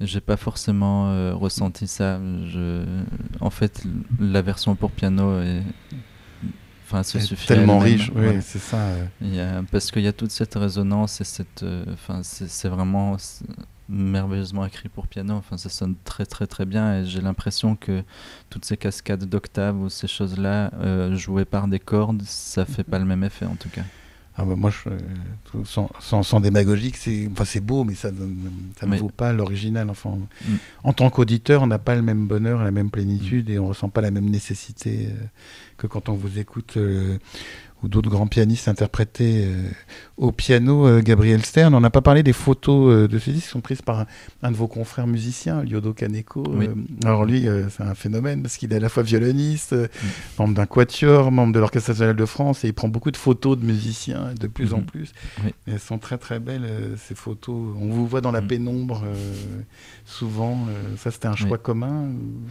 j'ai 0.00 0.20
pas 0.20 0.36
forcément 0.36 1.34
ressenti 1.36 1.86
ça. 1.86 2.18
Je, 2.46 2.84
en 3.40 3.50
fait, 3.50 3.82
la 4.20 4.42
version 4.42 4.74
pour 4.76 4.90
piano 4.90 5.40
est, 5.40 5.62
enfin, 6.86 7.02
se 7.02 7.18
suffit 7.18 7.46
tellement 7.46 7.78
riche. 7.78 8.10
Oui, 8.14 8.40
c'est 8.42 8.58
ça. 8.58 8.78
Il 9.20 9.34
y 9.34 9.40
a- 9.40 9.62
parce 9.70 9.90
qu'il 9.90 10.02
y 10.02 10.08
a 10.08 10.12
toute 10.12 10.30
cette 10.30 10.54
résonance 10.54 11.20
et 11.20 11.24
cette, 11.24 11.64
enfin, 11.92 12.20
c'est 12.22 12.68
vraiment 12.68 13.16
merveilleusement 13.88 14.64
écrit 14.66 14.88
pour 14.88 15.06
piano. 15.06 15.34
Enfin, 15.34 15.56
ça 15.56 15.68
sonne 15.68 15.94
très 16.04 16.26
très 16.26 16.46
très 16.46 16.64
bien 16.66 17.00
et 17.00 17.04
j'ai 17.04 17.20
l'impression 17.20 17.76
que 17.76 18.02
toutes 18.50 18.64
ces 18.64 18.76
cascades 18.76 19.24
d'octaves 19.24 19.78
ou 19.80 19.88
ces 19.88 20.06
choses-là 20.08 20.70
euh, 20.80 21.14
jouées 21.16 21.44
par 21.44 21.68
des 21.68 21.78
cordes, 21.80 22.22
ça 22.22 22.64
fait 22.64 22.84
pas 22.84 22.98
le 22.98 23.04
même 23.04 23.24
effet 23.24 23.46
en 23.46 23.56
tout 23.56 23.68
cas. 23.68 23.82
Ah 24.36 24.44
bah 24.44 24.56
moi, 24.56 24.68
je, 24.70 24.88
euh, 24.90 25.64
sans, 25.64 25.88
sans, 26.00 26.24
sans 26.24 26.40
démagogique, 26.40 26.96
c'est 26.96 27.28
enfin, 27.30 27.44
c'est 27.44 27.60
beau, 27.60 27.84
mais 27.84 27.94
ça, 27.94 28.10
ça 28.80 28.86
ne 28.86 28.90
Oui. 28.90 28.98
vaut 28.98 29.08
pas 29.08 29.32
l'original. 29.32 29.88
Enfin, 29.90 30.18
Mm. 30.48 30.54
En 30.82 30.92
tant 30.92 31.08
qu'auditeur, 31.08 31.62
on 31.62 31.68
n'a 31.68 31.78
pas 31.78 31.94
le 31.94 32.02
même 32.02 32.26
bonheur, 32.26 32.64
la 32.64 32.72
même 32.72 32.90
plénitude, 32.90 33.48
et 33.48 33.60
on 33.60 33.68
ressent 33.68 33.90
pas 33.90 34.00
la 34.00 34.10
même 34.10 34.28
nécessité 34.28 35.06
euh, 35.08 35.24
que 35.76 35.86
quand 35.86 36.08
on 36.08 36.14
vous 36.14 36.40
écoute 36.40 36.76
euh, 36.78 37.18
ou 37.84 37.88
d'autres 37.88 38.08
grands 38.08 38.26
pianistes 38.26 38.66
interpréter 38.66 39.44
euh, 39.44 39.68
au 40.16 40.32
piano 40.32 40.86
euh, 40.86 41.02
Gabriel 41.02 41.44
Stern. 41.44 41.74
On 41.74 41.80
n'a 41.80 41.90
pas 41.90 42.00
parlé 42.00 42.22
des 42.22 42.32
photos 42.32 42.90
euh, 42.92 43.08
de 43.08 43.18
ce 43.18 43.30
disque 43.30 43.44
qui 43.44 43.50
sont 43.50 43.60
prises 43.60 43.82
par 43.82 44.00
un, 44.00 44.06
un 44.42 44.50
de 44.50 44.56
vos 44.56 44.66
confrères 44.68 45.06
musiciens, 45.06 45.62
Lyodo 45.62 45.92
Kaneko. 45.92 46.44
Oui. 46.48 46.68
Alors 47.04 47.24
lui, 47.26 47.46
c'est 47.70 47.82
un 47.82 47.94
phénomène 47.94 48.42
parce 48.42 48.56
qu'il 48.56 48.72
est 48.72 48.76
à 48.76 48.80
la 48.80 48.88
fois 48.88 49.02
violoniste, 49.02 49.74
euh, 49.74 49.86
membre 50.38 50.54
d'un 50.54 50.66
quatuor, 50.66 51.30
membre 51.30 51.52
de 51.52 51.60
l'Orchestre 51.60 51.90
national 51.90 52.16
de 52.16 52.24
France, 52.24 52.64
et 52.64 52.68
il 52.68 52.72
prend 52.74 52.88
beaucoup 52.88 53.10
de 53.10 53.16
photos 53.18 53.58
de 53.58 53.64
musiciens, 53.66 54.32
de 54.40 54.46
plus 54.46 54.72
en 54.72 54.78
Mhm. 54.78 54.84
plus. 54.86 55.12
Oui. 55.44 55.50
Et 55.66 55.72
elles 55.72 55.78
sont 55.80 55.98
très 55.98 56.16
très 56.18 56.40
belles, 56.40 56.68
ces 56.96 57.14
photos. 57.14 57.54
On 57.78 57.88
vous 57.90 58.06
voit 58.06 58.22
dans 58.22 58.32
la 58.32 58.40
Mhm. 58.40 58.46
pénombre 58.48 59.02
souvent. 60.06 60.58
ça, 60.96 61.10
c'était 61.10 61.28
un 61.28 61.36
choix 61.36 61.58
commun 61.58 62.04
ou- 62.08 62.48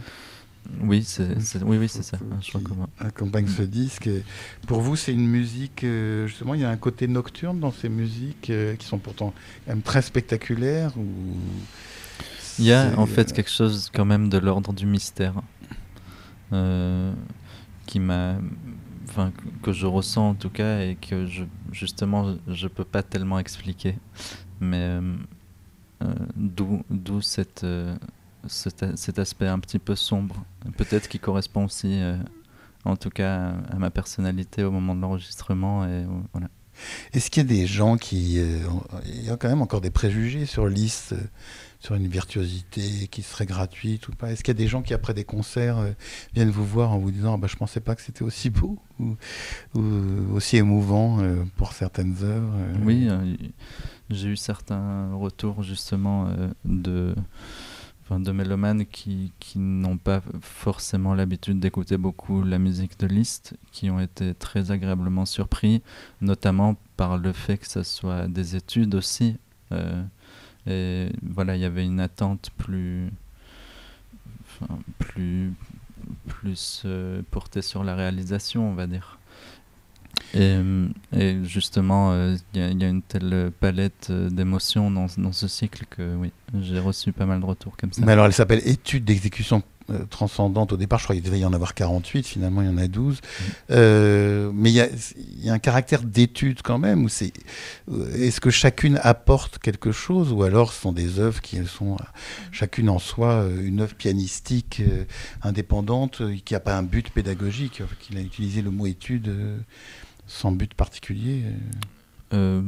Oui, 0.82 1.02
c'est, 1.04 1.36
oui, 1.62 1.76
oui, 1.78 1.88
ça, 1.88 2.16
un 2.32 2.40
choix 2.40 2.60
qui 2.60 2.66
commun. 2.66 2.88
accompagne 2.98 3.46
ce 3.46 3.62
disque. 3.62 4.06
Et 4.06 4.24
Pour 4.66 4.80
vous, 4.80 4.96
c'est 4.96 5.12
une 5.12 5.26
musique, 5.28 5.84
euh, 5.84 6.26
justement, 6.26 6.54
il 6.54 6.60
y 6.60 6.64
a 6.64 6.70
un 6.70 6.76
côté 6.76 7.06
nocturne 7.06 7.60
dans 7.60 7.70
ces 7.72 7.88
musiques 7.88 8.50
euh, 8.50 8.74
qui 8.76 8.86
sont 8.86 8.98
pourtant 8.98 9.32
quand 9.66 9.72
même 9.72 9.82
très 9.82 10.02
spectaculaires 10.02 10.96
ou 10.96 11.04
Il 12.58 12.64
y 12.64 12.72
a 12.72 12.98
en 12.98 13.06
fait 13.06 13.30
euh, 13.30 13.34
quelque 13.34 13.50
chose 13.50 13.90
quand 13.94 14.04
même 14.06 14.28
de 14.28 14.38
l'ordre 14.38 14.72
du 14.72 14.86
mystère 14.86 15.34
euh, 16.52 17.12
qui 17.86 18.00
m'a, 18.00 18.36
enfin 19.08 19.32
que- 19.62 19.72
je 19.72 19.86
ressens 19.86 20.30
en 20.30 20.34
tout 20.34 20.50
cas 20.50 20.80
et 20.80 20.96
que 20.96 21.26
je, 21.26 21.44
justement 21.72 22.36
je, 22.48 22.68
peux 22.68 22.84
pas 22.84 23.02
tellement 23.02 23.38
expliquer, 23.38 23.96
mais 24.60 24.98
euh, 26.02 26.14
d'où 26.36 26.82
d'où 26.90 27.20
cette 27.20 27.64
cet, 28.48 29.18
aspect 29.18 29.46
un 29.46 29.58
petit 29.58 29.78
peu 29.78 29.94
sombre, 29.94 30.44
peut-être 30.76 31.08
qui 31.08 31.18
correspond 31.18 31.64
aussi, 31.64 32.00
euh, 32.00 32.16
en 32.84 32.96
tout 32.96 33.10
cas 33.10 33.54
à, 33.70 33.76
ma 33.78 33.90
personnalité 33.90 34.64
au 34.64 34.70
moment 34.70 34.94
de 34.94 35.00
l'enregistrement 35.00 35.86
et 35.86 36.06
voilà. 36.32 36.48
Est-ce 37.12 37.30
qu'il 37.30 37.42
y 37.42 37.46
a 37.46 37.48
des 37.48 37.66
gens 37.66 37.96
qui... 37.96 38.38
euh, 38.38 38.58
il 39.06 39.24
y 39.24 39.30
a 39.30 39.36
quand 39.36 39.48
même 39.48 39.62
encore 39.62 39.80
des 39.80 39.90
préjugés 39.90 40.46
sur 40.46 40.66
Liszt, 40.66 41.12
euh, 41.12 41.20
sur 41.80 41.94
une 41.94 42.08
virtuosité 42.08 43.08
qui 43.10 43.22
serait 43.22 43.46
gratuite 43.46 44.08
ou 44.08 44.12
pas? 44.12 44.32
Est-ce 44.32 44.42
qu'il 44.42 44.52
y 44.52 44.56
a 44.56 44.58
des 44.58 44.66
gens 44.66 44.82
qui, 44.82 44.94
après 44.94 45.14
des 45.14 45.24
concerts, 45.24 45.78
euh, 45.78 45.92
viennent 46.34 46.50
vous 46.50 46.64
voir 46.64 46.92
en 46.92 46.98
vous 46.98 47.10
disant 47.10 47.34
ah 47.34 47.36
bah, 47.36 47.46
«je 47.50 47.56
pensais 47.56 47.80
pas 47.80 47.94
que 47.94 48.02
c'était 48.02 48.22
aussi 48.22 48.50
beau 48.50 48.78
ou, 48.98 49.16
ou 49.74 50.34
aussi 50.34 50.56
émouvant 50.56 51.18
pour 51.56 51.72
certaines 51.72 52.16
œuvres 52.22 52.54
Oui, 52.82 53.08
j'ai 54.10 54.28
eu 54.28 54.36
certains 54.36 55.14
retours 55.14 55.62
justement 55.62 56.28
de, 56.64 57.14
enfin, 58.04 58.20
de 58.20 58.32
mélomanes 58.32 58.84
qui, 58.86 59.32
qui 59.40 59.58
n'ont 59.58 59.96
pas 59.98 60.22
forcément 60.40 61.14
l'habitude 61.14 61.58
d'écouter 61.58 61.96
beaucoup 61.96 62.42
la 62.42 62.58
musique 62.58 62.98
de 62.98 63.06
Liszt, 63.06 63.56
qui 63.72 63.90
ont 63.90 64.00
été 64.00 64.34
très 64.34 64.70
agréablement 64.70 65.26
surpris, 65.26 65.82
notamment 66.20 66.76
par 66.96 67.16
le 67.18 67.32
fait 67.32 67.58
que 67.58 67.66
ce 67.68 67.82
soit 67.82 68.28
des 68.28 68.56
études 68.56 68.94
aussi. 68.94 69.36
euh, 69.72 70.02
Et 70.66 71.10
voilà, 71.22 71.56
il 71.56 71.62
y 71.62 71.64
avait 71.64 71.84
une 71.84 72.00
attente 72.00 72.50
plus, 72.56 73.10
plus, 74.98 75.52
plus 76.26 76.82
euh, 76.84 77.22
portée 77.30 77.62
sur 77.62 77.84
la 77.84 77.94
réalisation, 77.94 78.68
on 78.70 78.74
va 78.74 78.86
dire. 78.86 79.18
Et, 80.34 80.56
et 81.16 81.36
justement, 81.44 82.12
euh, 82.12 82.36
il 82.54 82.60
y, 82.60 82.82
y, 82.82 82.84
a 82.84 82.88
une 82.88 83.02
telle 83.02 83.52
palette 83.60 84.08
euh, 84.10 84.28
d'émotions 84.28 84.90
dans, 84.90 85.06
dans, 85.16 85.32
ce 85.32 85.46
cycle 85.46 85.84
que 85.88 86.16
oui, 86.16 86.32
j'ai 86.60 86.80
reçu 86.80 87.12
pas 87.12 87.26
mal 87.26 87.40
de 87.40 87.46
retours 87.46 87.76
comme 87.76 87.92
ça. 87.92 88.02
Mais 88.04 88.12
alors, 88.12 88.26
elle 88.26 88.32
s'appelle 88.32 88.62
Étude 88.64 89.04
d'exécution 89.04 89.62
euh, 89.90 90.06
transcendante 90.08 90.72
au 90.72 90.78
départ. 90.78 90.98
Je 90.98 91.04
crois 91.04 91.14
qu'il 91.14 91.22
devait 91.22 91.40
y 91.40 91.44
en 91.44 91.52
avoir 91.52 91.74
48, 91.74 92.26
finalement 92.26 92.62
il 92.62 92.68
y 92.68 92.70
en 92.70 92.78
a 92.78 92.88
12. 92.88 93.16
Mmh. 93.16 93.20
Euh, 93.70 94.50
mais 94.54 94.70
il 94.70 94.76
y, 94.76 94.80
a, 94.80 94.88
il 94.88 95.44
y, 95.44 95.50
a 95.50 95.52
un 95.52 95.58
caractère 95.58 96.02
d'étude 96.02 96.62
quand 96.62 96.78
même. 96.78 97.06
est-ce 97.06 98.40
que 98.40 98.48
chacune 98.48 98.98
apporte 99.02 99.58
quelque 99.58 99.92
chose 99.92 100.32
ou 100.32 100.42
alors 100.42 100.72
ce 100.72 100.80
sont 100.80 100.92
des 100.92 101.18
œuvres 101.18 101.42
qui 101.42 101.58
sont 101.66 101.98
chacune 102.50 102.88
en 102.88 102.98
soi 102.98 103.46
une 103.62 103.82
œuvre 103.82 103.94
pianistique 103.94 104.80
euh, 104.80 105.04
indépendante 105.42 106.22
qui 106.46 106.54
n'a 106.54 106.60
pas 106.60 106.78
un 106.78 106.82
but 106.82 107.10
pédagogique, 107.10 107.82
qu'il 108.00 108.16
a 108.16 108.22
utilisé 108.22 108.62
le 108.62 108.70
mot 108.70 108.86
étude 108.86 109.30
sans 110.26 110.52
but 110.52 110.74
particulier 110.74 111.44
euh, 112.34 112.62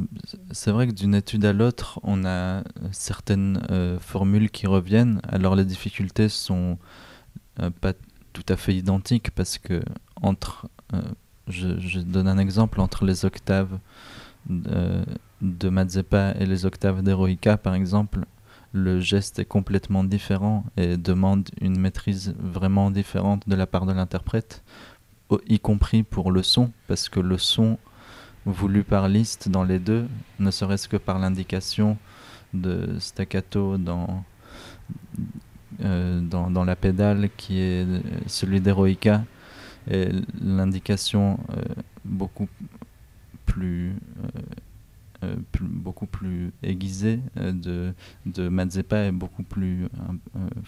c'est 0.51 0.71
vrai 0.71 0.87
que 0.87 0.93
d'une 0.93 1.15
étude 1.15 1.43
à 1.43 1.51
l'autre, 1.51 1.99
on 2.03 2.25
a 2.25 2.63
certaines 2.91 3.65
euh, 3.69 3.99
formules 3.99 4.49
qui 4.49 4.65
reviennent. 4.67 5.19
Alors 5.27 5.55
les 5.55 5.65
difficultés 5.65 6.29
sont 6.29 6.77
euh, 7.59 7.69
pas 7.69 7.93
tout 8.33 8.45
à 8.47 8.55
fait 8.55 8.75
identiques 8.75 9.31
parce 9.31 9.57
que 9.57 9.81
entre, 10.21 10.69
je, 11.47 11.99
donne 11.99 12.27
un 12.27 12.37
exemple 12.37 12.79
entre 12.79 13.03
les 13.03 13.25
octaves 13.25 13.79
de, 14.49 15.03
de 15.41 16.35
et 16.39 16.45
les 16.45 16.65
octaves 16.65 17.01
d'Eroica, 17.01 17.57
par 17.57 17.73
exemple, 17.73 18.25
le 18.73 18.99
geste 18.99 19.39
est 19.39 19.45
complètement 19.45 20.03
différent 20.03 20.65
et 20.77 20.97
demande 20.97 21.49
une 21.61 21.79
maîtrise 21.79 22.35
vraiment 22.39 22.91
différente 22.91 23.47
de 23.47 23.55
la 23.55 23.65
part 23.65 23.85
de 23.85 23.93
l'interprète, 23.93 24.63
y 25.47 25.59
compris 25.59 26.03
pour 26.03 26.31
le 26.31 26.43
son, 26.43 26.71
parce 26.87 27.09
que 27.09 27.19
le 27.19 27.37
son 27.37 27.77
voulu 28.45 28.83
par 28.83 29.09
Liszt 29.09 29.49
dans 29.49 29.63
les 29.63 29.79
deux, 29.79 30.07
ne 30.39 30.51
serait-ce 30.51 30.87
que 30.87 30.97
par 30.97 31.19
l'indication 31.19 31.97
de 32.53 32.97
staccato 32.99 33.77
dans, 33.77 34.23
euh, 35.83 36.21
dans, 36.21 36.49
dans, 36.49 36.63
la 36.63 36.75
pédale 36.75 37.29
qui 37.35 37.59
est 37.59 37.85
celui 38.25 38.61
d'Eroica 38.61 39.23
et 39.89 40.09
l'indication 40.41 41.39
euh, 41.51 41.61
beaucoup 42.05 42.47
plus 43.45 43.93
euh, 45.23 45.35
plus, 45.51 45.65
beaucoup 45.65 46.05
plus 46.05 46.51
aiguisée 46.61 47.19
de, 47.35 47.93
de 48.27 48.49
Mazeppa 48.49 48.97
est 49.05 49.11
beaucoup 49.11 49.41
plus 49.41 49.87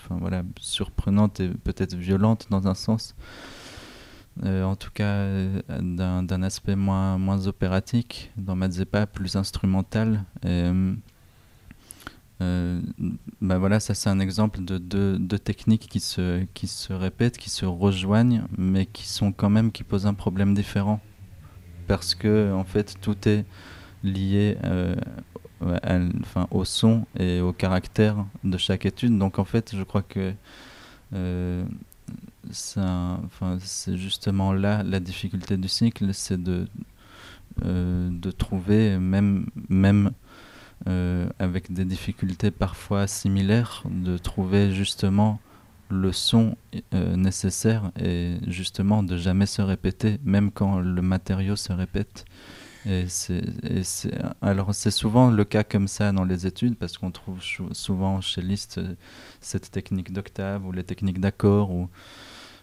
voilà, 0.10 0.42
surprenante 0.60 1.40
et 1.40 1.50
peut-être 1.50 1.94
violente 1.94 2.48
dans 2.50 2.68
un 2.68 2.74
sens. 2.74 3.16
Euh, 4.46 4.64
en 4.64 4.78
tout 4.78 4.92
cas 4.94 5.04
euh, 5.04 5.62
d'un 5.70 6.44
aspect 6.44 6.76
moins, 6.76 7.18
moins 7.18 7.48
opératique, 7.48 8.32
dans 8.38 8.56
Mazeppa 8.56 9.06
plus 9.06 9.36
instrumental. 9.36 10.24
Euh, 10.46 10.96
bah 13.42 13.58
voilà, 13.58 13.82
ça 13.82 13.94
c'est 13.94 14.10
un 14.10 14.22
exemple 14.22 14.64
de 14.64 14.78
deux, 14.78 15.20
deux, 15.20 15.40
techniques 15.40 15.90
qui 15.90 16.00
se, 16.00 16.46
qui 16.54 16.68
se 16.68 16.94
répètent, 16.94 17.38
qui 17.38 17.50
se 17.50 17.66
rejoignent, 17.66 18.44
mais 18.58 18.86
qui 18.86 19.10
sont 19.10 19.34
quand 19.34 19.50
même, 19.50 19.74
qui 19.74 19.84
posent 19.84 20.06
un 20.06 20.14
problème 20.14 20.54
différent. 20.54 21.02
Parce 21.88 22.16
que 22.16 22.54
en 22.54 22.64
fait 22.64 22.96
tout 23.02 23.28
est 23.28 23.44
lié 24.04 24.58
enfin, 25.62 26.48
au 26.52 26.64
son 26.64 27.06
et 27.18 27.42
au 27.42 27.52
caractère 27.52 28.26
de 28.46 28.58
chaque 28.58 28.86
étude. 28.86 29.18
Donc 29.18 29.38
en 29.38 29.46
fait 29.46 29.76
je 29.76 29.84
crois 29.84 30.04
que 30.04 30.34
c'est 32.52 33.98
justement 33.98 34.54
là 34.54 34.84
la 34.84 35.00
difficulté 35.00 35.58
du 35.58 35.68
cycle, 35.68 36.14
c'est 36.14 36.42
de, 36.42 36.68
euh, 37.66 38.10
de 38.12 38.32
trouver, 38.32 38.98
même, 38.98 39.48
même 39.68 40.12
euh, 40.88 41.30
avec 41.40 41.74
des 41.74 41.86
difficultés 41.86 42.52
parfois 42.52 43.08
similaires, 43.08 43.84
de 43.90 44.18
trouver 44.18 44.72
justement 44.72 45.40
le 45.90 46.14
son 46.14 46.56
euh, 46.94 47.16
nécessaire 47.16 47.92
et 48.00 48.38
justement 48.48 49.04
de 49.04 49.18
jamais 49.18 49.46
se 49.46 49.62
répéter, 49.62 50.20
même 50.24 50.52
quand 50.52 50.80
le 50.80 51.02
matériau 51.02 51.56
se 51.56 51.74
répète. 51.74 52.26
Et 52.86 53.10
c'est, 53.10 53.44
alors 54.42 54.74
c'est 54.74 54.92
souvent 54.92 55.30
le 55.30 55.44
cas 55.44 55.66
comme 55.66 55.90
ça 55.90 56.14
dans 56.14 56.24
les 56.24 56.48
études 56.48 56.78
parce 56.78 56.98
qu'on 56.98 57.12
trouve 57.12 57.42
souvent 57.74 58.22
chez 58.22 58.42
Liszt 58.42 58.80
cette 59.42 59.70
technique 59.70 60.14
d'octave 60.14 60.66
ou 60.66 60.72
les 60.72 60.86
techniques 60.86 61.20
d'accord 61.20 61.72
ou 61.72 61.90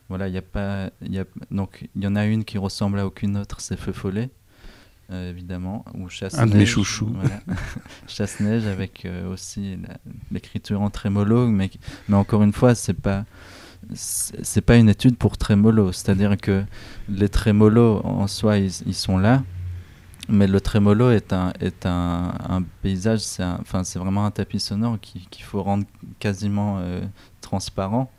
voilà, 0.09 0.29
il 0.29 0.35
y 0.35 0.39
a 0.39 0.43
pas, 0.43 0.91
y 1.03 1.19
a, 1.19 1.25
donc 1.51 1.89
il 1.97 2.05
y 2.05 2.07
en 2.07 2.15
a 2.15 2.27
une 2.27 2.45
qui 2.45 2.59
ressemble 2.59 2.99
à 2.99 3.07
aucune 3.07 3.37
autre, 3.37 3.61
c'est 3.61 3.77
Feu 3.77 3.93
Follet, 3.93 4.31
euh, 5.11 5.31
évidemment, 5.31 5.85
ou 5.95 6.09
Chasse 6.09 6.39
Un 6.39 6.47
de 6.47 6.57
mes 6.57 6.67
chouchous. 6.67 7.13
Voilà. 7.13 7.41
Chasse 8.07 8.41
neige 8.41 8.67
avec 8.67 9.05
euh, 9.05 9.33
aussi 9.33 9.79
l'écriture 10.31 10.81
en 10.81 10.91
trémolo, 10.91 11.49
mais 11.49 11.71
mais 12.09 12.17
encore 12.17 12.43
une 12.43 12.53
fois, 12.53 12.75
c'est 12.75 12.95
pas 12.95 13.25
c'est 13.95 14.63
pas 14.63 14.77
une 14.77 14.89
étude 14.89 15.17
pour 15.17 15.37
trémolo, 15.39 15.93
c'est-à-dire 15.93 16.37
que 16.37 16.65
les 17.09 17.29
trémolos 17.29 18.01
en 18.05 18.27
soi 18.27 18.59
ils, 18.59 18.73
ils, 18.87 18.95
sont 18.95 19.17
là, 19.17 19.45
mais 20.29 20.49
le 20.49 20.61
trémolo 20.61 21.11
est 21.11 21.33
un 21.33 21.53
est 21.61 21.87
un, 21.87 22.35
un 22.49 22.63
paysage, 22.83 23.21
c'est 23.21 23.45
enfin 23.45 23.85
c'est 23.85 23.99
vraiment 24.01 24.27
un 24.27 24.33
tapis 24.33 24.59
sonore 24.59 24.99
qu'il 25.01 25.43
faut 25.43 25.63
rendre 25.63 25.85
quasiment 26.19 26.79
euh, 26.81 27.01
transparent 27.41 28.11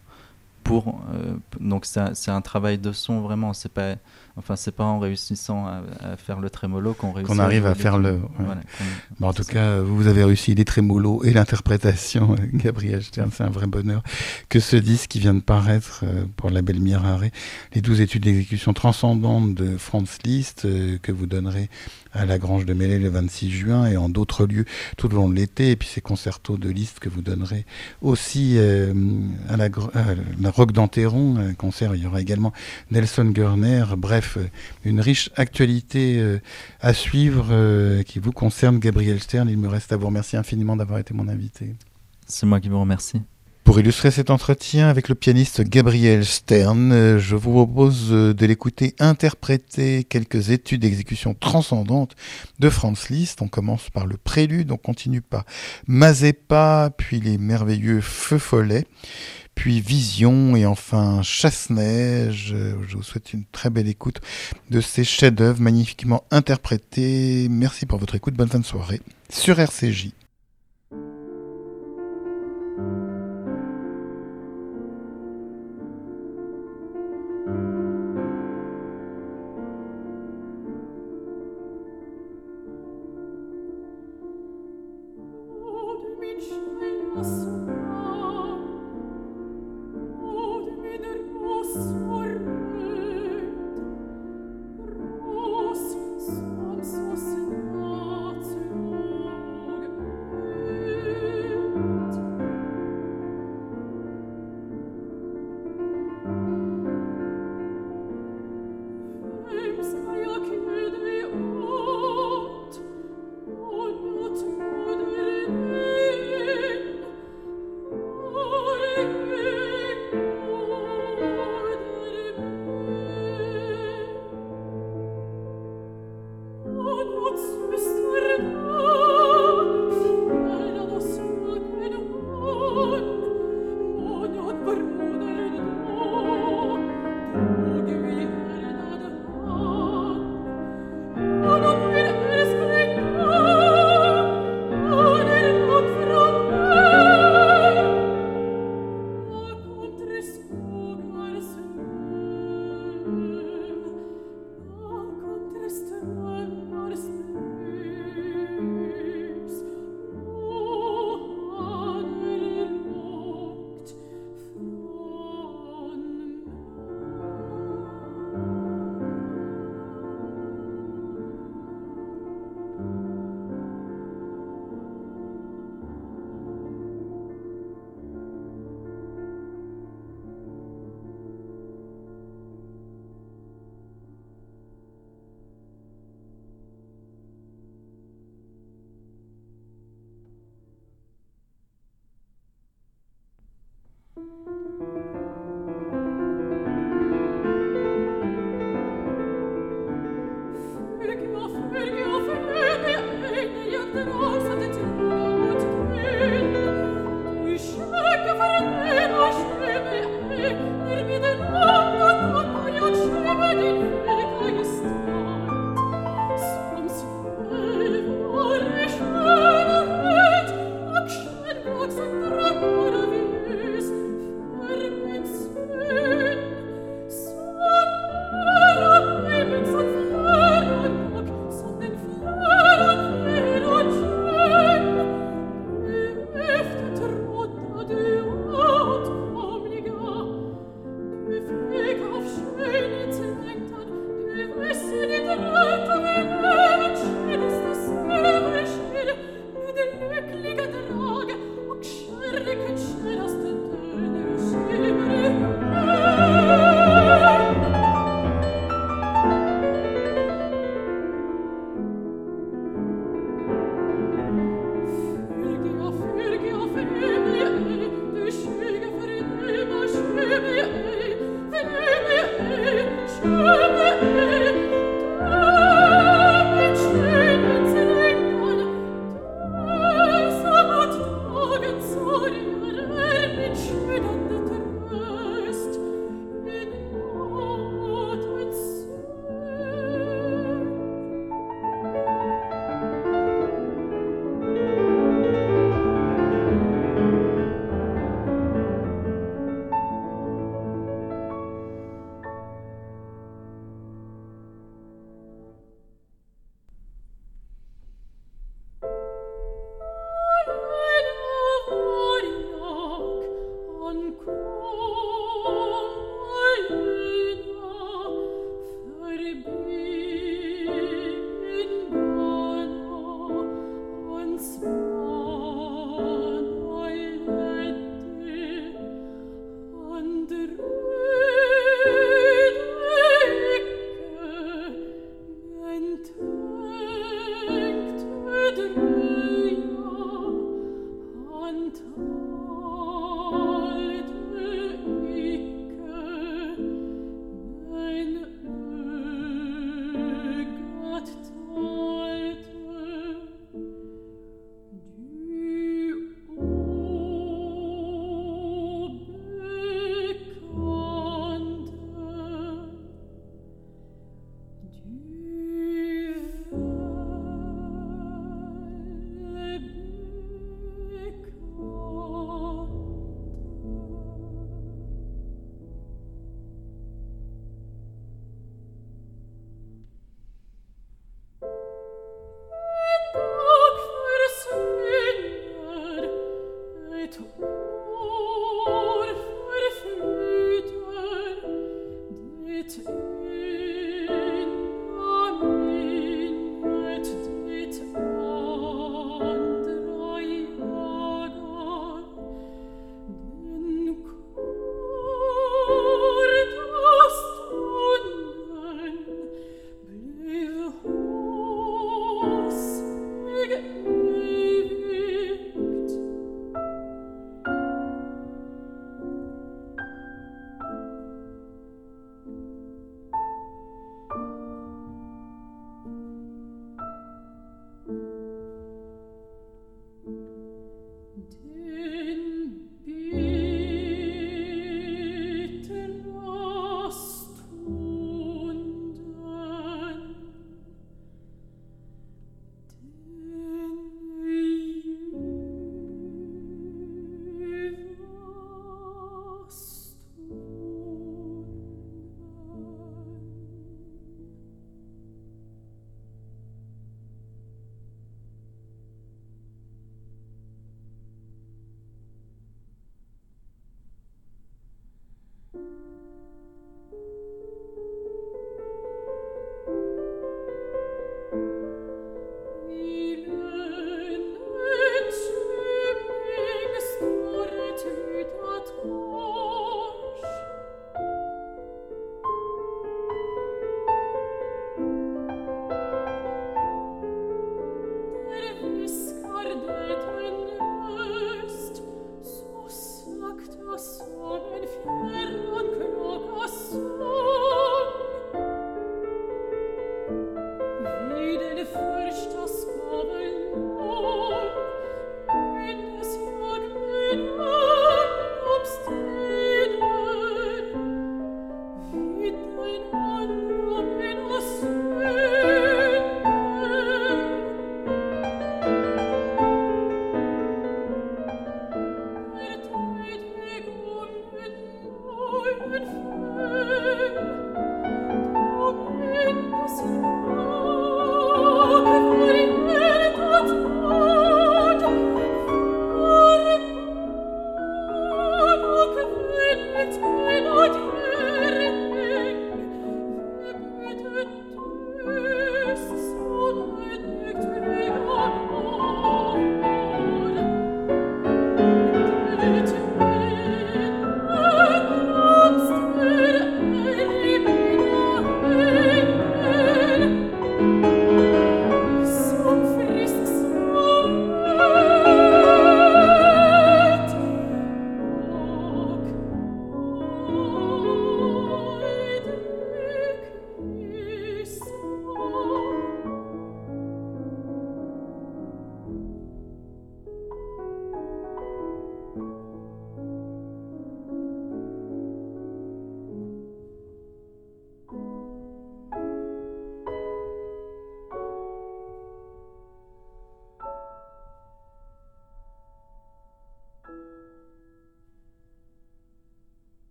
pour 0.68 1.00
euh, 1.14 1.38
donc 1.60 1.86
c'est 1.86 2.30
un 2.30 2.42
travail 2.42 2.78
de 2.78 2.92
son 2.92 3.22
vraiment 3.22 3.54
c'est 3.54 3.72
pas 3.72 3.96
enfin 4.38 4.56
c'est 4.56 4.72
pas 4.72 4.84
en 4.84 5.00
réussissant 5.00 5.66
à, 5.66 5.82
à 6.02 6.18
faire 6.18 6.40
le 6.40 6.50
trémolo 6.50 6.94
qu'on 6.94 7.12
réussit 7.12 7.34
qu'on 7.34 7.40
arrive 7.40 7.66
à, 7.66 7.72
à 7.72 7.76
faire 7.76 7.98
le 7.98 8.14
ouais. 8.14 8.20
voilà, 8.40 8.62
bon, 9.20 9.28
en 9.28 9.34
tout 9.34 9.44
cas 9.44 9.80
vous 9.80 10.08
avez 10.08 10.24
réussi 10.24 10.56
les 10.56 10.66
trémolos 10.66 11.24
et 11.24 11.32
l'interprétation 11.34 12.36
Gabriel 12.54 13.04
Stern 13.04 13.32
c'est 13.32 13.44
un 13.44 13.50
vrai 13.50 13.68
bonheur. 13.68 14.04
Que 14.50 14.60
ce 14.60 14.76
disque 14.76 15.10
qui 15.10 15.20
vient 15.20 15.34
de 15.34 15.40
paraître 15.40 16.02
euh, 16.04 16.26
pour 16.36 16.50
la 16.50 16.62
belle 16.62 16.80
Mirare 16.80 17.22
les 17.74 17.82
12 17.82 18.02
études 18.02 18.24
d'exécution 18.24 18.74
transcendantes 18.74 19.54
de 19.54 19.78
Franz 19.78 20.20
Liszt 20.24 20.66
euh, 20.66 20.98
que 21.02 21.12
vous 21.12 21.26
donnerez 21.26 21.70
à 22.14 22.26
la 22.26 22.40
Grange 22.40 22.66
de 22.66 22.74
Mêlée 22.74 23.00
le 23.00 23.10
26 23.10 23.52
juin 23.52 23.86
et 23.88 23.96
en 23.96 24.10
d'autres 24.10 24.46
lieux 24.46 24.66
tout 24.98 25.14
au 25.14 25.16
long 25.16 25.30
de 25.30 25.36
l'été. 25.36 25.72
Et 25.72 25.76
puis 25.76 25.88
ces 25.88 26.02
concertos 26.02 26.58
de 26.58 26.70
Liszt 26.70 27.00
que 27.00 27.10
vous 27.10 27.22
donnerez 27.22 27.66
aussi 28.02 28.56
euh, 28.58 28.94
à 29.50 29.58
la, 29.58 29.66
à 29.66 30.16
la 30.40 30.50
Rock 30.50 30.72
d'Anteron 30.72 31.38
un 31.38 31.54
concert. 31.54 31.96
Il 31.96 32.04
y 32.04 32.08
aura 32.08 32.22
également 32.22 32.54
Nelson 32.92 33.26
Gurner. 33.26 33.86
Bref 33.98 34.27
une 34.84 35.00
riche 35.00 35.30
actualité 35.36 36.20
euh, 36.20 36.40
à 36.82 36.94
suivre 36.94 37.48
euh, 37.52 38.04
qui 38.04 38.20
vous 38.20 38.32
concerne 38.32 38.80
Gabriel 38.80 39.20
Stern. 39.22 39.50
Il 39.50 39.58
me 39.58 39.68
reste 39.68 39.92
à 39.92 39.98
vous 39.98 40.08
remercier 40.08 40.38
infiniment 40.38 40.76
d'avoir 40.76 41.00
été 41.00 41.14
mon 41.14 41.28
invité. 41.28 41.76
C'est 42.28 42.46
moi 42.46 42.60
qui 42.60 42.70
vous 42.70 42.80
remercie. 42.80 43.22
Pour 43.64 43.82
illustrer 43.82 44.12
cet 44.12 44.30
entretien 44.30 44.88
avec 44.88 45.10
le 45.10 45.16
pianiste 45.16 45.62
Gabriel 45.62 46.24
Stern, 46.24 47.18
je 47.18 47.36
vous 47.36 47.52
propose 47.52 48.12
de 48.12 48.46
l'écouter 48.46 48.96
interpréter 48.98 50.06
quelques 50.06 50.52
études 50.52 50.84
d'exécution 50.84 51.34
transcendantes 51.34 52.16
de 52.60 52.70
Franz 52.70 53.08
Liszt. 53.10 53.42
On 53.42 53.50
commence 53.50 53.90
par 53.90 54.06
le 54.06 54.16
prélude, 54.16 54.72
on 54.72 54.78
continue 54.78 55.22
par 55.22 55.44
Mazeppa, 55.86 56.92
puis 56.96 57.20
les 57.20 57.38
merveilleux 57.38 58.00
Feux 58.00 58.38
Follets, 58.38 58.86
puis 59.58 59.82
Vision 59.82 60.56
et 60.56 60.68
enfin 60.68 61.24
Chasse-Neige. 61.24 62.56
Je 62.88 62.96
vous 62.96 63.04
souhaite 63.04 63.34
une 63.34 63.44
très 63.52 63.72
belle 63.72 63.88
écoute 63.88 64.22
de 64.70 64.80
ces 64.80 65.04
chefs-d'œuvre 65.04 65.60
magnifiquement 65.60 66.24
interprétés. 66.30 67.48
Merci 67.50 67.88
pour 67.88 67.98
votre 67.98 68.14
écoute, 68.14 68.36
bonne 68.36 68.50
fin 68.50 68.60
de 68.60 68.66
soirée 68.66 69.02
sur 69.30 69.60
RCJ. 69.60 70.12